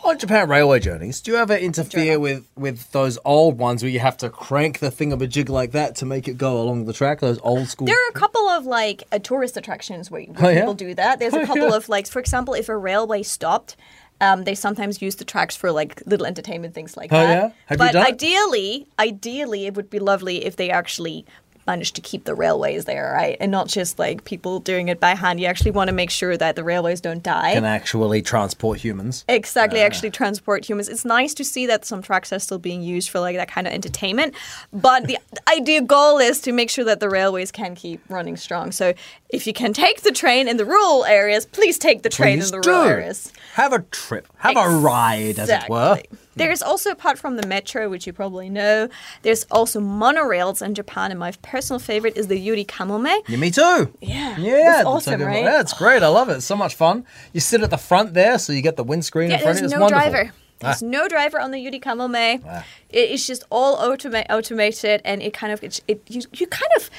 [0.04, 3.98] On Japan railway journeys, do you ever interfere with with those old ones where you
[3.98, 6.84] have to crank the thing of a jig like that to make it go along
[6.84, 7.18] the track?
[7.18, 7.88] Those old school.
[7.88, 10.60] There are a couple of like uh, tourist attractions where, where Oh, yeah?
[10.60, 11.18] people do that.
[11.18, 11.74] There's Oh, a couple yeah.
[11.76, 13.74] of like, for example, if a railway stopped.
[14.20, 17.28] Um, they sometimes use the tracks for like little entertainment things like Oh, that.
[17.28, 17.50] yeah?
[17.66, 21.26] Have you but ideally, ideally, it would be lovely if they actually
[21.66, 23.36] managed to keep the railways there, right?
[23.40, 25.40] And not just like people doing it by hand.
[25.40, 27.54] You actually want to make sure that the railways don't die.
[27.54, 29.24] can actually transport humans.
[29.28, 30.88] Exactly, actually transport humans.
[30.88, 33.66] It's nice to see that some tracks are still being used for like that kind
[33.66, 34.34] of entertainment,
[34.72, 38.70] but the ideal goal is to make sure that the railways can keep running strong.
[38.70, 38.94] So
[39.28, 42.50] if you can take the train in the rural areas, please take the train Please
[42.52, 42.70] in the do.
[42.70, 43.32] rural areas.
[43.54, 44.28] Have a trip.
[44.38, 45.94] Have a ride, as it were.
[46.06, 46.18] Exactly.
[46.36, 48.90] There's also, apart from the metro, which you probably know,
[49.22, 53.22] there's also monorails in Japan, and my personal favorite is the Yuri Kamome.
[53.26, 53.90] Yeah, me too.
[54.02, 55.42] Yeah, Yeah, it's awesome, right?
[55.44, 56.02] Yeah, it's great.
[56.02, 56.34] I love it.
[56.34, 57.06] It's so much fun.
[57.32, 59.72] You sit at the front there, so you get the windscreen Yeah, in front there's
[59.72, 59.84] of you.
[59.86, 60.10] It's no wonderful.
[60.10, 60.32] driver.
[60.58, 60.86] There's Ah.
[60.86, 62.42] no driver on the Yuri Kamome.
[62.46, 62.64] Ah.
[62.90, 66.70] It is just all automa- automated, and it kind of it, it you, you kind
[66.76, 66.90] of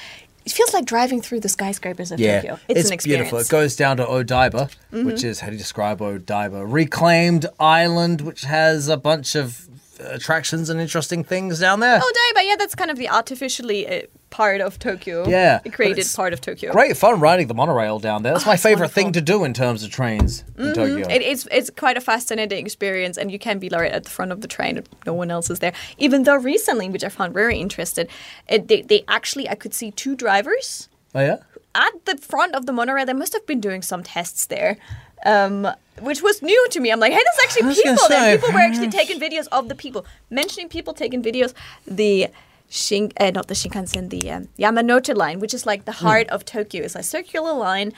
[0.47, 2.59] it feels like driving through the skyscrapers of Yeah, Tokyo.
[2.69, 3.27] It's, an experience.
[3.27, 3.35] Mm-hmm.
[3.35, 3.39] beautiful.
[3.39, 6.63] It goes down to Odaiba, which is how do you describe Odaiba?
[6.65, 9.67] Reclaimed island, which has a bunch of
[9.99, 11.99] attractions and interesting things down there.
[12.01, 15.27] Oh, Odaiba, yeah, that's kind of the artificially uh, part of Tokyo.
[15.27, 16.71] Yeah, but created part of Tokyo.
[16.71, 18.33] Great fun riding the monorail down there.
[18.33, 21.07] That's my it's favorite thing to do in terms of trains in Tokyo.
[21.07, 24.31] It, it's it's quite a fascinating experience, and you can be right at the front
[24.31, 24.83] of the train.
[25.05, 25.73] No one else is there.
[25.97, 28.07] Even though recently, which I found very interesting,
[28.47, 31.37] it, they they actually I could see two drivers oh yeah.
[31.75, 33.05] at the front of the monorail.
[33.05, 34.77] They must have been doing some tests there.
[35.25, 35.67] Um,
[35.99, 36.91] which was new to me.
[36.91, 38.37] I'm like, hey, there's actually people there.
[38.37, 40.05] People were actually taking videos of the people.
[40.29, 41.55] Mentioning people taking videos,
[41.87, 42.27] the
[42.69, 46.05] Shin, uh, not the Shinkansen, the um, Yamanote line, which is like the Hmm.
[46.05, 46.83] heart of Tokyo.
[46.83, 47.93] It's a circular line.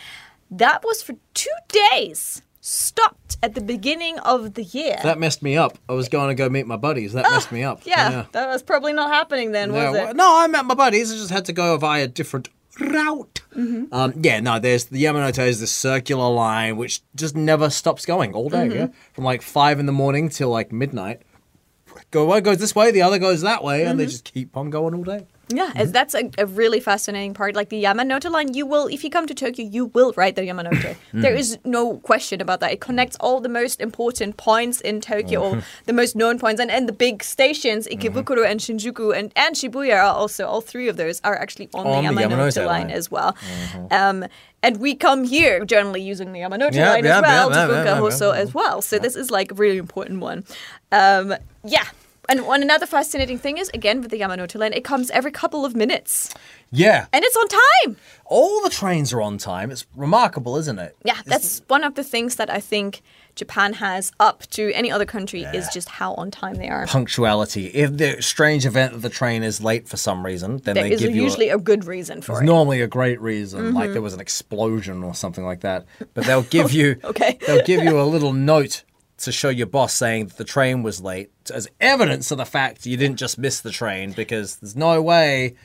[0.51, 2.41] That was for two days.
[2.61, 4.97] Stopped at the beginning of the year.
[5.01, 5.77] That messed me up.
[5.87, 7.13] I was going to go meet my buddies.
[7.13, 7.79] That messed me up.
[7.81, 10.15] Ah, yeah, that was probably not happening then, No, was it?
[10.15, 11.11] no, I met my buddies.
[11.11, 13.41] I just had to go via a different route.
[13.55, 13.93] Mm-hmm.
[13.93, 18.33] Um, yeah, no, there's the Yamanote is this circular line which just never stops going
[18.33, 18.67] all day.
[18.67, 18.77] Mm-hmm.
[18.77, 21.21] Yeah, from like five in the morning till like midnight.
[22.11, 24.09] Go one goes this way, the other goes that way, and they Mm-hmm.
[24.11, 25.27] just keep on going all day.
[25.51, 27.55] Yeah, it's- that's a, a really fascinating part.
[27.55, 30.43] Like the Yamanote line, you will, if you come to Tokyo, you will ride the
[30.43, 30.95] Yamanote.
[31.13, 32.71] There is no question about that.
[32.71, 36.69] It connects all the most important points in Tokyo, all the most known points, and,
[36.69, 40.97] and the big stations, Ikebukuro and Shinjuku and, and Shibuya are also, all three of
[40.97, 42.91] those are actually on, On the the Yamanote, Yamanote line, line.
[42.91, 43.35] as well.
[43.91, 44.25] Um,
[44.61, 47.73] and we come here generally using the Yamanote Yeah, line yeah, as well, yeah, to
[47.73, 48.81] Bunkahoso as well.
[48.83, 50.43] So this is like a really important one.
[50.91, 51.85] Um, yeah.
[52.29, 55.65] And one another fascinating thing is, again, with the Yamanote line, it comes every couple
[55.65, 56.33] of minutes.
[56.71, 57.97] Yeah, And it's on time.
[58.25, 59.71] all the trains are on time.
[59.71, 60.95] It's remarkable, isn't it?
[61.03, 63.01] Yeah, that's one of the things that I think
[63.33, 66.85] Japan has up to any other country is just how on time they are.
[66.85, 67.65] Punctuality.
[67.67, 70.91] If the strange event that the train is late for some reason, then There they
[70.91, 72.45] is give you a- usually a, good reason for it.
[72.45, 73.75] normally a great reason, Mm-hmm.
[73.75, 75.85] like there was an explosion or something like that.
[76.13, 77.39] But they'll give you Okay.
[77.47, 78.83] they'll give you a little note
[79.19, 82.85] to show your boss saying that the train was late as evidence of the fact
[82.85, 85.55] you didn't just miss the train because there's no way.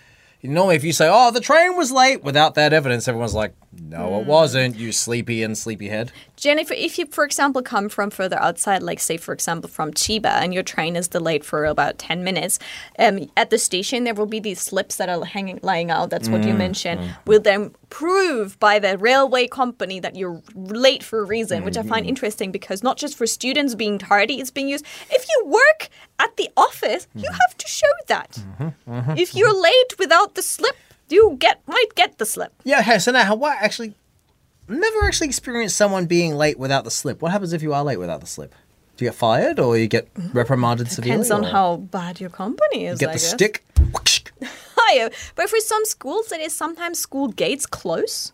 [0.45, 4.11] Normally, if you say, "Oh, the train was late," without that evidence, everyone's like, "No,
[4.11, 4.21] Mm.
[4.21, 6.13] it wasn't." You sleepy and sleepyhead.
[6.37, 10.27] Jennifer, if you, for example, come from further outside, like say, for example, from Chiba,
[10.43, 12.59] and your train is delayed for about 10 minutes,
[12.99, 16.11] um, at the station, there will be these slips that are hanging, lying out.
[16.11, 17.01] That's what you mentioned.
[17.27, 21.83] Will then prove by the railway company that you're late for a reason, which I
[21.83, 24.85] find interesting because not just for students being tardy, it's being used.
[25.11, 27.33] If you work at the office, you mm-hmm.
[27.33, 28.31] have to show that.
[28.33, 28.92] Mm-hmm.
[28.92, 29.18] Mm-hmm.
[29.18, 30.77] If you're late without the slip,
[31.09, 32.53] you get might get the slip.
[32.64, 32.81] Yeah.
[32.81, 32.98] Okay.
[32.98, 33.94] So now, what actually?
[34.66, 37.20] Never actually experienced someone being late without the slip.
[37.20, 38.55] What happens if you are late without the slip?
[38.96, 40.33] Do you get fired or you get mm.
[40.33, 41.11] reprimanded severely?
[41.11, 42.98] Depends on or how bad your company is.
[42.98, 43.31] you get I the guess.
[43.31, 43.64] stick.
[44.85, 45.11] higher.
[45.35, 48.33] But for some schools, it is sometimes school gates close.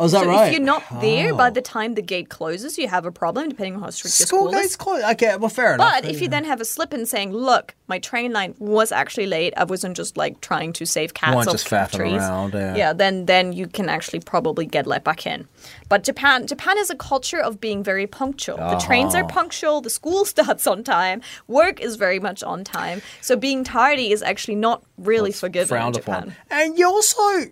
[0.00, 0.46] Oh, is that so right?
[0.48, 3.74] if you're not there by the time the gate closes, you have a problem, depending
[3.76, 4.76] on how strict your School school gates is.
[4.76, 5.04] closed.
[5.12, 5.92] Okay, well, fair enough.
[5.92, 9.26] But if you then have a slip in saying, "Look, my train line was actually
[9.26, 9.52] late.
[9.56, 12.74] I wasn't just like trying to save cats off just faffing trees." around, yeah.
[12.76, 15.46] yeah, then then you can actually probably get let back in.
[15.90, 18.56] But Japan Japan is a culture of being very punctual.
[18.56, 19.24] The trains Uh-huh.
[19.24, 19.80] are punctual.
[19.82, 21.20] The school starts on time.
[21.46, 23.02] Work is very much on time.
[23.20, 26.22] So being tardy is actually not really forgiven in Japan.
[26.22, 26.36] upon.
[26.50, 27.50] And you also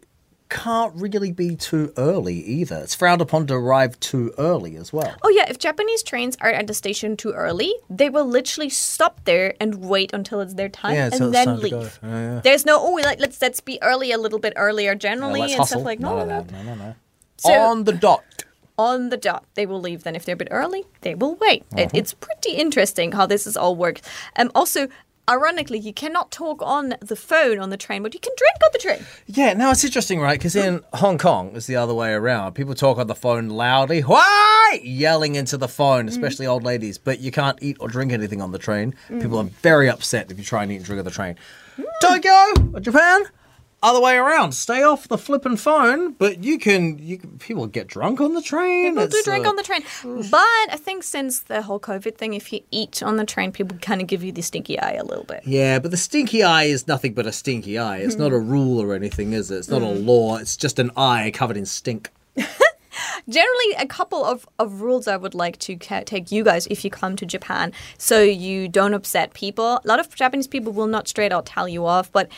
[0.48, 2.76] can't really be too early either.
[2.76, 5.14] It's frowned upon to arrive too early as well.
[5.22, 9.24] Oh yeah, if Japanese trains are at the station too early, they will literally stop
[9.24, 11.78] there and wait until it's their time Yeah, and then time to go.
[11.80, 11.98] leave.
[12.02, 12.40] Yeah, yeah.
[12.42, 15.66] There's no oh like let's let's be early a little bit earlier generally and hustle.
[15.66, 16.46] stuff like no no no.
[16.50, 16.94] No, no, no.
[17.36, 18.24] So- On the dot.
[18.80, 20.04] On the dot, they will leave.
[20.04, 21.64] Then if they're a bit early, they will wait.
[21.72, 21.82] Uh-huh.
[21.82, 24.02] It, it's pretty interesting how this is all works.
[24.36, 24.86] Um, also,
[25.28, 28.70] ironically, you cannot talk on the phone on the train, but you can drink on
[28.72, 29.06] the train.
[29.26, 30.38] Yeah, now it's interesting, right?
[30.38, 32.54] Because in Hong Kong, it's the other way around.
[32.54, 34.80] People talk on the phone loudly, why?
[34.82, 36.08] Yelling into the phone, mm.
[36.08, 36.98] especially old ladies.
[36.98, 38.94] But you can't eat or drink anything on the train.
[39.08, 39.46] People mm.
[39.46, 41.36] are very upset if you try and eat and drink on the train.
[41.76, 41.84] Mm.
[42.00, 43.24] Tokyo, or Japan,
[43.82, 44.52] other way around.
[44.52, 46.98] Stay off the flipping phone, but you can.
[46.98, 48.94] You can, people get drunk on the train.
[48.94, 49.82] People do drink uh, on the train.
[50.30, 53.78] But I think since the whole COVID thing, if you eat on the train, people
[53.78, 55.42] kind of give you the stinky eye a little bit.
[55.44, 57.98] Yeah, but the stinky eye is nothing but a stinky eye.
[57.98, 59.58] It's not a rule or anything, is it?
[59.58, 60.36] It's not a law.
[60.36, 62.10] It's just an eye covered in stink.
[63.28, 66.84] Generally, a couple of, of rules I would like to ca- take you guys if
[66.84, 69.80] you come to Japan so you don't upset people.
[69.84, 72.30] A lot of Japanese people will not straight out tell you off, but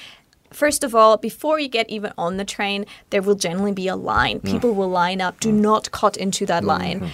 [0.51, 3.97] first of all, before you get even on the train, there will generally be a
[3.97, 4.39] line.
[4.39, 4.47] Hmm.
[4.47, 5.41] People will line up.
[5.41, 5.61] Do hmm.
[5.61, 6.69] not cut into that hmm.
[6.69, 7.11] line.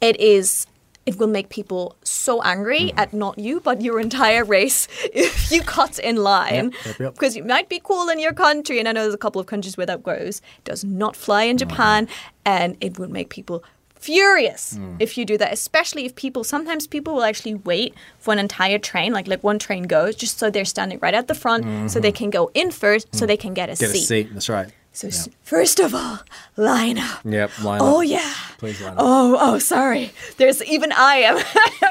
[0.00, 0.66] It is
[1.04, 5.60] it will make people so angry at not you, but your entire race if you
[5.62, 6.70] cut in line.
[6.70, 7.14] Yep, yep, yep.
[7.14, 9.46] Because you might be cool in your country, and I know there's a couple of
[9.46, 10.40] countries where that goes.
[10.58, 12.08] It does not fly in Japan,
[12.44, 13.64] and it would make people
[14.02, 14.96] furious hmm.
[14.98, 18.78] if you do that especially if people sometimes people will actually wait for an entire
[18.78, 22.00] train like like one train goes just so they're standing right at the front so
[22.00, 22.16] they mm-hmm.
[22.16, 23.26] can go in first so hmm.
[23.26, 23.86] they can get a seat.
[23.86, 24.28] Get a seat.
[24.32, 24.68] That's right.
[24.92, 26.18] so s- first of all
[26.56, 27.50] line up Yep.
[27.62, 27.94] Line Oh up.
[27.94, 28.34] Oh yeah.
[28.58, 28.98] Please line up.
[28.98, 30.12] Oh oh sorry.
[30.36, 31.36] There's even I am.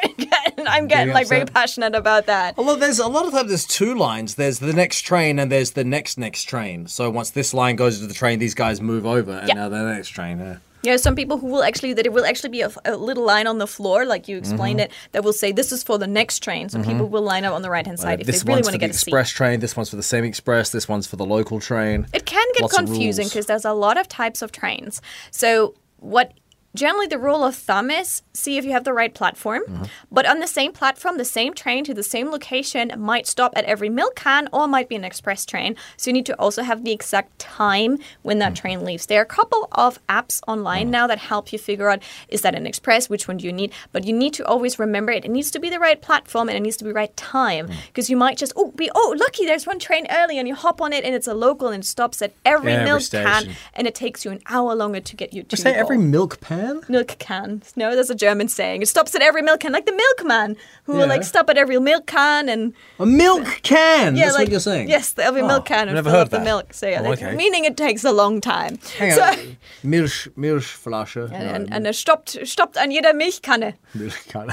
[0.04, 2.56] I'm getting, I'm getting like very passionate about that.
[2.58, 4.36] Although there's a lot of times there's two lines.
[4.36, 6.88] There's the next train and there's the next next train.
[6.88, 9.54] So once this line goes to the train, these guys move over, and Yeah.
[9.56, 10.40] now the next train.
[10.40, 10.58] Yeah.
[10.84, 13.48] Yeah, some people who will actually that it will actually be a, a little line
[13.48, 14.92] on the floor, like you explained Mm-hmm.
[14.92, 16.70] it, that will say this is for the next train.
[16.70, 18.72] So people will line up on the right hand side if they really want to
[18.74, 19.08] the get seat.
[19.08, 19.60] express train.
[19.60, 20.72] This one's for the same express.
[20.72, 22.08] This one's for the local train.
[22.14, 25.02] It can get Lots confusing because there's a lot of types of trains.
[25.30, 26.34] So what
[26.76, 29.64] generally the rule of thumb is see if you have the right platform.
[29.68, 29.84] Mm-hmm.
[30.12, 33.66] But on the same platform, the same train to the same location might stop at
[33.66, 35.76] every milk can or might be an express train.
[35.98, 38.56] So you need to also have the exact time when that Mm.
[38.62, 39.06] train leaves.
[39.08, 42.56] There are a couple of apps online now that help you figure out is that
[42.56, 43.72] an express, which one do you need?
[43.92, 45.26] But you need to always remember it.
[45.26, 47.76] It needs to be the right platform and it needs to be right time Mm.
[47.88, 50.82] because you might just oh be oh lucky there's one train early and you hop
[50.82, 53.26] on it and it's a local and it stops at every Every milk station.
[53.50, 56.40] can and it takes you an hour longer to get you to Say every milk
[56.40, 56.61] pan.
[56.90, 57.62] Milk can.
[57.76, 58.82] No, there's a German saying.
[58.82, 61.28] It stops at every milk can, like the milkman, who will like Yeah.
[61.28, 64.16] stop at every milk can and A milk can.
[64.16, 64.90] yeah, That's like what you're saying.
[64.90, 66.44] yes, every Oh, milk can and never fill heard up the that.
[66.46, 66.74] milk.
[66.74, 67.36] So yeah, Oh, like, okay.
[67.36, 68.78] meaning it takes a long time.
[68.98, 69.58] Hang so, on.
[69.84, 71.24] Milch, Milchflasche.
[71.24, 73.74] and, No, and, and es stoppt, stoppt an jeder Milchkanne.
[73.96, 74.52] Milchkanne.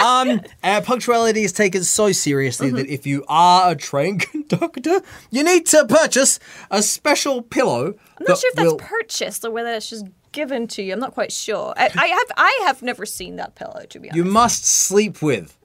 [0.04, 2.76] um, uh, punctuality is taken so seriously Mm-hmm.
[2.76, 6.38] that if you are a train conductor, you need to purchase
[6.70, 7.94] a special pillow.
[8.18, 10.92] I'm not sure if that's purchased or whether it's just given to you.
[10.92, 11.74] I'm not quite sure.
[11.76, 14.16] I, I have I have never seen that pillow to be honest.
[14.16, 15.56] you must sleep with.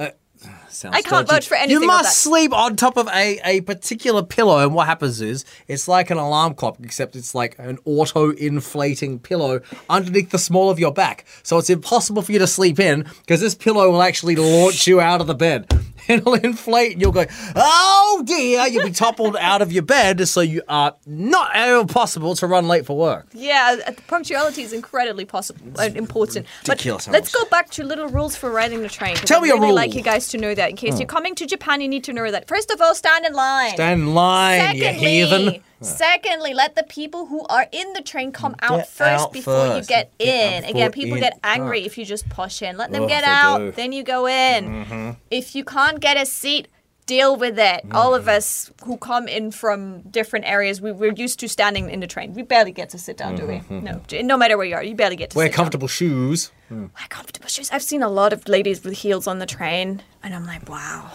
[0.00, 0.10] Uh,
[0.68, 1.36] sounds I can't dodgy.
[1.36, 4.86] vouch for anything You must sleep on top of a, a particular pillow, and what
[4.86, 10.30] happens is it's like an alarm clock, except it's like an auto inflating pillow underneath
[10.30, 11.24] the small of your back.
[11.42, 15.00] So it's impossible for you to sleep in because this pillow will actually launch you
[15.00, 15.66] out of the bed.
[16.08, 18.66] It'll inflate, and you'll go, oh dear!
[18.66, 22.66] You'll be toppled out of your bed, so you are not able possible to run
[22.66, 23.28] late for work.
[23.32, 26.46] Yeah, uh, punctuality is incredibly possible, uh, important.
[26.66, 29.16] But let's go back to little rules for riding the train.
[29.16, 29.74] Tell I'd me a really rule.
[29.74, 32.12] like you guys to know that in case you're coming to Japan, you need to
[32.12, 32.48] know that.
[32.48, 33.74] First of all, stand in line.
[33.74, 35.62] Stand in line, you Secondly, heathen.
[35.80, 39.76] Secondly, let the people who are in the train come out Get first out before
[39.76, 40.64] you get Get in.
[40.64, 41.20] Again, people in.
[41.20, 42.76] get angry if you just push in.
[42.76, 43.72] Let them get out, do.
[43.72, 44.84] then you go in.
[44.84, 45.10] Mm-hmm.
[45.30, 46.68] If you can't get a seat,
[47.08, 47.84] deal with it.
[47.90, 48.36] All of mm-hmm.
[48.36, 52.34] us who come in from different areas, we, we're used to standing in the train.
[52.34, 53.54] We barely get to sit down, do we?
[53.54, 53.80] Mm-hmm.
[53.80, 55.56] No, no matter where you are, you barely get to Wear sit down.
[55.56, 56.52] comfortable shoes.
[56.68, 56.86] Hmm.
[56.94, 57.70] Wear comfortable shoes.
[57.72, 61.10] I've seen a lot of ladies with heels on the train, and I'm like, wow.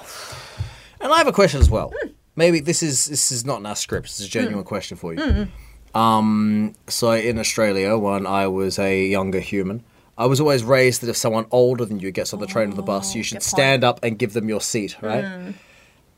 [0.99, 1.93] And I have a question as well.
[1.95, 2.09] Hmm.
[2.35, 4.07] Maybe this is this is not in our script.
[4.07, 4.67] It's a genuine mm.
[4.67, 5.19] question for you.
[5.19, 5.49] Mm.
[5.97, 9.83] Um, so in Australia, when I was a younger human,
[10.17, 12.75] I was always raised that if someone older than you gets on the train or
[12.75, 15.23] the bus, you oh, should Oh, good stand up and give them your seat, right?
[15.23, 15.53] Mm.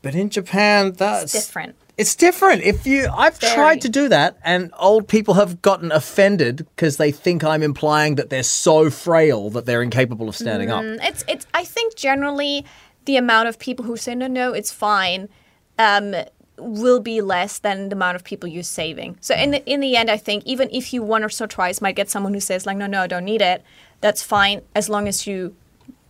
[0.02, 1.76] But in Japan, that's different.
[1.96, 2.62] It's different.
[2.62, 3.54] If you, I've Very.
[3.54, 8.16] tried to do that, and old people have gotten offended because they think I'm implying
[8.16, 10.84] that they're so frail that they're incapable of standing up.
[10.84, 11.46] It's it's.
[11.54, 12.66] I think generally
[13.06, 15.30] the amount of people who say no, no, it's fine,
[15.78, 16.14] um,
[16.58, 19.16] will be less than the amount of people you're saving.
[19.20, 21.80] So in the in the end, I think even if you one or so tries
[21.80, 23.62] might get someone who says like, no, no, I don't need it.
[24.00, 25.54] That's fine as long as you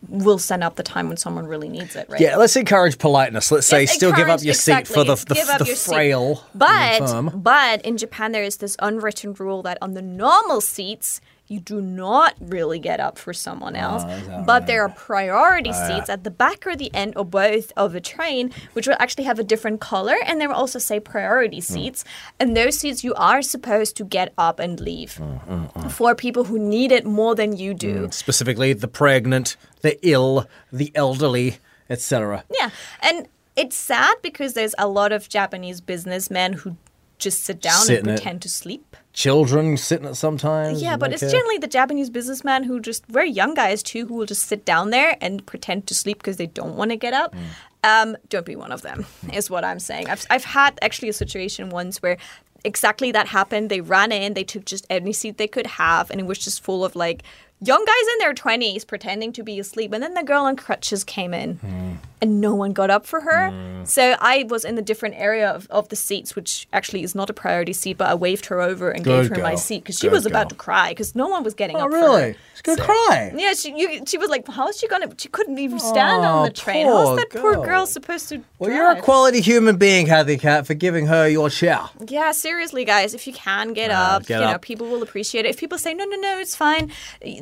[0.08, 2.20] will stand up the time when someone really needs it, right?
[2.20, 3.50] Yeah, let's encourage politeness.
[3.50, 5.42] Let's say Yes, still give up your seat for the exactly.
[5.42, 5.92] the, the seat.
[5.92, 6.44] frail.
[6.54, 11.60] But but in Japan there is this unwritten rule that on the normal seats you
[11.60, 14.02] do not really get up for someone else.
[14.04, 14.96] Oh, is that but there are right?
[14.96, 18.96] priority seats at the back or the end or both of a train, which will
[18.98, 21.62] actually have a different color, and they will also say priority Hmm.
[21.74, 22.04] seats.
[22.40, 26.58] And those seats you are supposed to get up and leave Hmm, for people who
[26.58, 28.08] need it more than you do.
[28.10, 32.44] specifically the pregnant, the ill, the elderly, etc.
[32.58, 36.76] Yeah, and it's sad because there's a lot of Japanese businessmen who
[37.18, 38.96] just sit down and pretend to sleep.
[39.12, 40.82] Children sitting at sometimes.
[40.82, 41.30] Yeah, but it's care.
[41.30, 44.90] generally the Japanese businessmen who just very young guys too who will just sit down
[44.90, 47.34] there and pretend to sleep because they don't want to get up.
[47.82, 50.10] Um, don't be one of them, is what I'm saying.
[50.10, 52.18] I've I've had actually a situation once where
[52.64, 53.70] exactly that happened.
[53.70, 56.62] They ran in, they took just any seat they could have, and it was just
[56.62, 57.22] full of like
[57.60, 59.92] young guys in their 20s pretending to be asleep.
[59.92, 61.92] And then the girl on crutches came in Hmm.
[62.20, 63.52] and no one got up for her.
[63.84, 67.30] So I was in the different area of, of the seats, which actually is not
[67.30, 69.98] a priority seat, but I waved her over and Good gave her my seat because
[69.98, 72.22] she Good was about to cry because no one was getting Oh, up for really?
[72.32, 72.36] her.
[72.54, 73.32] She's gonna cry.
[73.36, 76.28] Yeah, she you, she was like, "How is she gonna?" She couldn't even stand Oh,
[76.28, 76.86] on the train.
[76.86, 77.64] How's that poor girl.
[77.64, 78.42] girl supposed to?
[78.58, 81.80] Well, you're a quality human being, Cathy Cat, for giving her your chair.
[82.08, 85.44] Yeah, seriously, guys, if you can get Uh, up, get you know, people will appreciate
[85.44, 85.50] it.
[85.50, 86.90] If people say no, no, no, it's fine,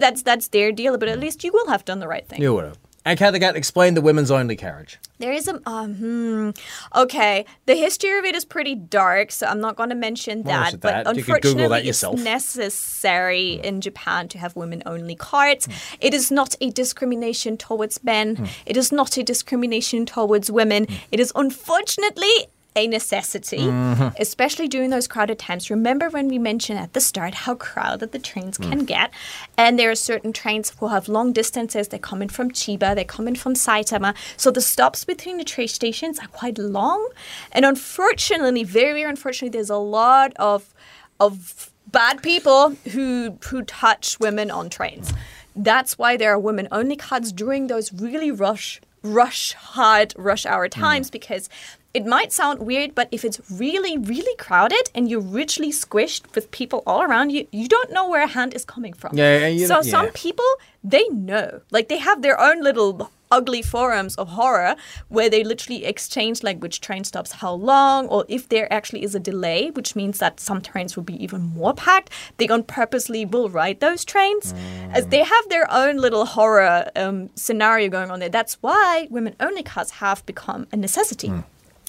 [0.04, 0.98] that's that's their deal.
[0.98, 2.42] But at least you will have done the right thing.
[2.42, 2.78] You would have.
[3.06, 4.98] And Cathy Cat explained the women's only carriage.
[5.18, 6.50] There is a um, hmm,
[6.94, 7.44] okay.
[7.66, 10.80] The history of it is pretty dark, so I'm not going to mention that.
[10.80, 11.16] But that.
[11.16, 12.18] You could Google unfortunately, that it's yourself.
[12.18, 12.24] Hmm.
[12.24, 15.68] necessary in Japan to have women-only cards.
[16.00, 18.36] It is not a discrimination towards men.
[18.36, 18.44] Hmm.
[18.64, 20.86] It is not a discrimination towards women.
[21.12, 24.08] It is unfortunately a necessity, Mm-hmm.
[24.18, 25.70] especially during those crowded times.
[25.70, 28.68] Remember when we mentioned at the start how crowded the trains Mm.
[28.68, 29.10] can get?
[29.56, 31.88] And there are certain trains who have long distances.
[31.88, 34.14] They come in from Chiba, they come in from Saitama.
[34.36, 37.08] So the stops between the train stations are quite long.
[37.52, 40.74] And unfortunately, very, unfortunately, there's a lot of
[41.20, 45.12] of bad people who who touch women on trains.
[45.54, 50.68] That's why there are women only cards during those really rush rush hard rush hour
[50.68, 51.48] times because
[51.94, 56.50] it might sound weird, but if it's really, really crowded and you're richly squished with
[56.50, 59.16] people all around you, you don't know where a hand is coming from.
[59.16, 60.44] Yeah, yeah, you so don't- some people,
[60.82, 61.60] they know.
[61.70, 64.76] Like they have their own little ugly forums of horror
[65.08, 69.14] where they literally exchange like which train stops how long or if there actually is
[69.14, 72.10] a delay, which means that some trains will be even more packed.
[72.36, 74.52] They on purposely will ride those trains
[74.92, 78.28] as they have their own little horror um, scenario going on there.
[78.28, 81.32] That's why women only cars have become a necessity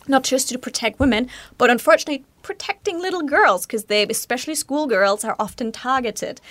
[0.07, 5.35] not just to protect women, but unfortunately protecting little girls because they, especially schoolgirls, are
[5.39, 6.41] often targeted.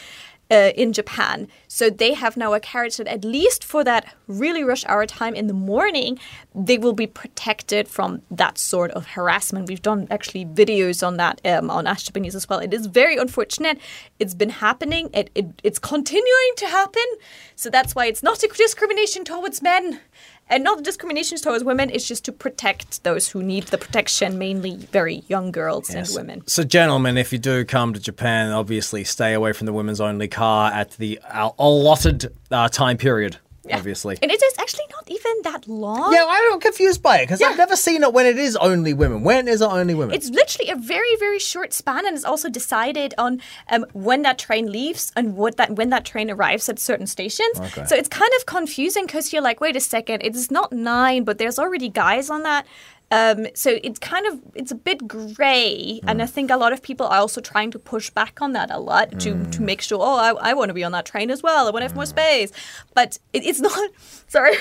[0.51, 1.49] Uh, in Japan.
[1.69, 5.35] So they have now a carriage that, at least for that really rush hour time
[5.35, 6.21] in the morning,
[6.55, 9.69] they will be protected from that sort of harassment.
[9.69, 12.59] We've done actually videos on that um, on Ask Japanese as well.
[12.59, 13.79] It is very unfortunate.
[14.19, 15.09] It's been happening.
[15.15, 17.07] It, it, it's continuing to happen.
[17.57, 20.01] So that's why it's not a discrimination towards men
[20.49, 21.91] and not discrimination towards women.
[21.91, 26.47] It's just to protect those who need the protection, mainly very young girls and women.
[26.47, 30.29] So, gentlemen, if you do come to Japan, obviously stay away from the women's only
[30.29, 31.19] car at the
[31.59, 33.39] allotted uh, time period.
[33.73, 34.19] Obviously.
[34.21, 36.13] And it is actually not even that long.
[36.13, 39.23] Yeah, I'm confused by it because I've never seen it when it is only women.
[39.23, 40.15] When is it only women?
[40.15, 44.39] It's literally a very, very short span, and it's also decided on um, when that
[44.39, 47.59] train leaves and what that when that train arrives at certain stations.
[47.59, 47.85] Okay.
[47.87, 51.25] So it's kind of confusing because you're like, wait a second, it is not nine,
[51.25, 52.67] but there's already guys on that.
[53.11, 56.31] Um, so it's kind of it's a bit gray, and I mm.
[56.31, 59.11] think a lot of people are also trying to push back on that a lot
[59.13, 59.61] to to mm.
[59.61, 59.99] make sure.
[60.01, 61.69] Oh, I, I want to be on that train as well.
[61.69, 62.09] I want to have more mm.
[62.09, 62.51] space,
[62.95, 63.91] but it, it's not.
[64.29, 64.57] Sorry,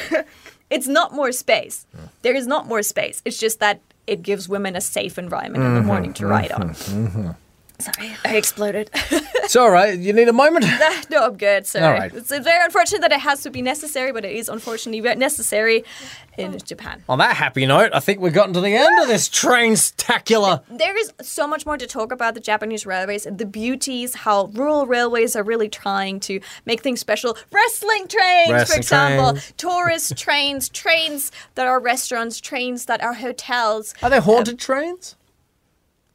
[0.70, 1.88] it's not more space.
[2.22, 3.22] There is not more space.
[3.26, 6.52] It's just that it gives women a safe environment in the mm-hmm, morning to ride
[6.52, 6.70] on.
[6.70, 7.32] Mm-hmm, mm-hmm.
[7.80, 8.90] Sorry, I exploded.
[8.94, 9.98] it's all right.
[9.98, 10.66] You need a moment?
[11.10, 11.66] no, I'm good.
[11.66, 11.86] Sorry.
[11.86, 12.14] All right.
[12.14, 15.84] It's, very unfortunate that it has to be necessary, but it is unfortunately necessary
[16.38, 17.04] in Japan.
[17.10, 20.62] On that happy note, I think we've gotten to the end of this train spectacular.
[20.70, 24.46] There is so much more to talk about the Japanese railways and the beauties, how
[24.54, 27.38] rural railways are really trying to make things special.
[27.52, 29.54] Wrestling trains, for example, trains.
[29.58, 33.94] tourist trains, trains that are restaurants, trains that are hotels.
[34.02, 35.16] Are there uh, haunted trains?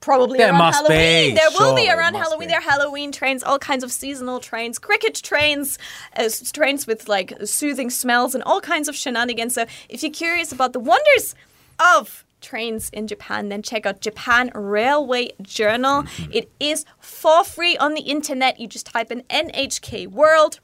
[0.01, 1.34] Probably There around must be, Halloween.
[1.34, 2.49] There will be around Halloween.
[2.49, 2.53] be.
[2.53, 5.78] There are Halloween trains, all kinds of seasonal trains, cricket trains,
[6.16, 9.55] uh, trains with like soothing smells and all kinds of shenanigans.
[9.55, 11.34] So if you're curious about the wonders
[11.80, 16.05] of trains in Japan, then check out Japan Railway Journal.
[16.05, 16.32] Mm-hmm.
[16.32, 18.61] It is for free on the internet.
[18.61, 20.61] You just type in NHK World.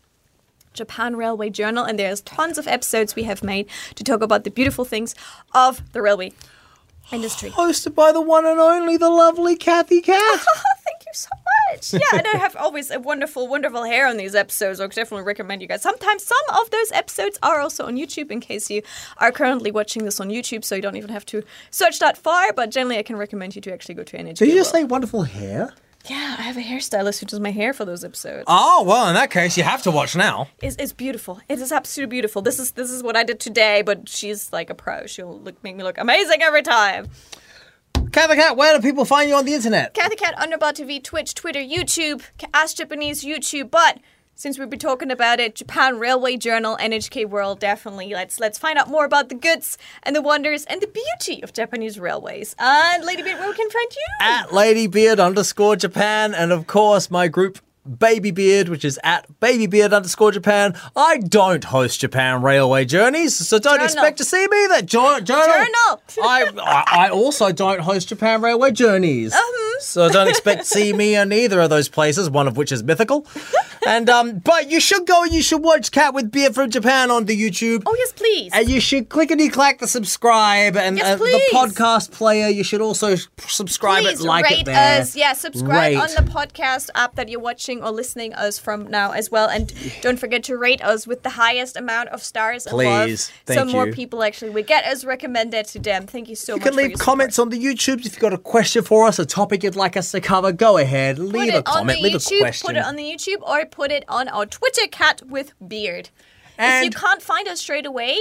[0.73, 4.51] Japan Railway Journal, and there's tons of episodes we have made to talk about the
[4.51, 5.15] beautiful things
[5.55, 6.33] of the railway
[7.13, 7.51] industry.
[7.57, 10.41] Hosted by the one and only, the lovely Cathy Cat.
[10.85, 11.29] Thank you so
[11.73, 11.93] much.
[11.93, 14.81] Yeah, and I have always a wonderful, wonderful hair on these episodes.
[14.81, 15.83] I definitely recommend you guys.
[15.83, 18.83] Sometimes some of those episodes are also on YouTube in case you
[19.19, 22.53] are currently watching this on YouTube, so you don't even have to search that far.
[22.53, 24.45] But generally, I can recommend you to actually go to Energy.
[24.45, 25.73] Did you just say wonderful hair?
[26.07, 28.45] Yeah, I have a hairstylist who does my hair for those episodes.
[28.47, 30.49] Oh, well, in that case, you have to watch now.
[30.61, 31.41] It's, it's beautiful.
[31.49, 32.43] It is absolutely beautiful.
[32.43, 35.07] This is this is what I did today, but she's like a pro.
[35.07, 37.09] She'll look make me look amazing every time.
[38.13, 39.93] Cathy Cat, where do people find you on the internet?
[39.95, 43.73] Cathy Cat Underbar TV, Twitch, Twitter, YouTube, Ask Japanese YouTube.
[43.73, 43.99] But
[44.35, 48.79] since we've been talking about it, Japan Railway Journal, NHK World, definitely let's let's find
[48.79, 52.55] out more about the goods and the wonders and the beauty of Japanese railways.
[52.59, 54.07] And Ladybeard, where we can find you?
[54.21, 57.59] At Ladybeard underscore Japan, and of course, my group
[57.99, 60.75] Baby Beard, which is at Baby Beard underscore Japan.
[60.97, 63.85] I don't host Japan Railway Journeys, so don't Journal.
[63.85, 64.81] expect to see me there.
[64.81, 65.45] Jo- journal.
[65.45, 66.01] Journal.
[66.25, 69.71] I, I I also don't host Japan Railway Journeys, Uh-huh.
[69.87, 72.31] so don't expect to see me in either of those places.
[72.31, 73.27] One of which is mythical,
[73.87, 75.23] and um, but you should go.
[75.23, 77.83] and You should watch Cat with Beard from Japan on the YouTube.
[77.87, 78.51] Oh yes, please.
[78.55, 82.49] And you should clickety clack the subscribe and Yes, uh, the podcast player.
[82.49, 85.01] You should also subscribe Please it, like rate it there.
[85.01, 85.15] us.
[85.17, 85.97] Yeah, subscribe Rate.
[85.97, 89.49] on the podcast app that you're watching or listening us from now as well.
[89.49, 89.73] And
[90.03, 92.67] don't forget to rate us with the highest amount of stars.
[92.69, 93.31] Please.
[93.47, 96.07] so Thank more people actually will get us recommended to them.
[96.07, 96.65] Thank you so You much.
[96.65, 97.55] can for leave comments support.
[97.55, 100.11] on the YouTube if you've got a question for us, a topic you'd like us
[100.13, 100.53] to cover.
[100.53, 102.67] Go ahead, leave a comment, leave YouTube, a question.
[102.67, 106.11] Put it on the YouTube or put it on our Twitter, Cat with Beard.
[106.59, 108.19] if you can't find us straight away,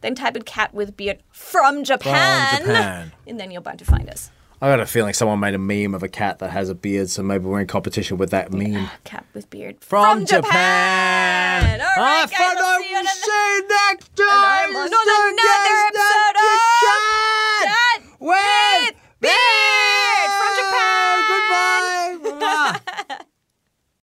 [0.00, 3.12] then type in Cat with Beard from Japan, Japan.
[3.26, 4.30] and then you're bound to find us.
[4.62, 7.08] I got a feeling someone made a meme of a cat that has a beard,
[7.08, 8.90] so maybe we're in competition with that meme.
[9.04, 11.80] Cat with Beard From, Japan.
[11.80, 13.02] All right, guys, fun, I'll no, see you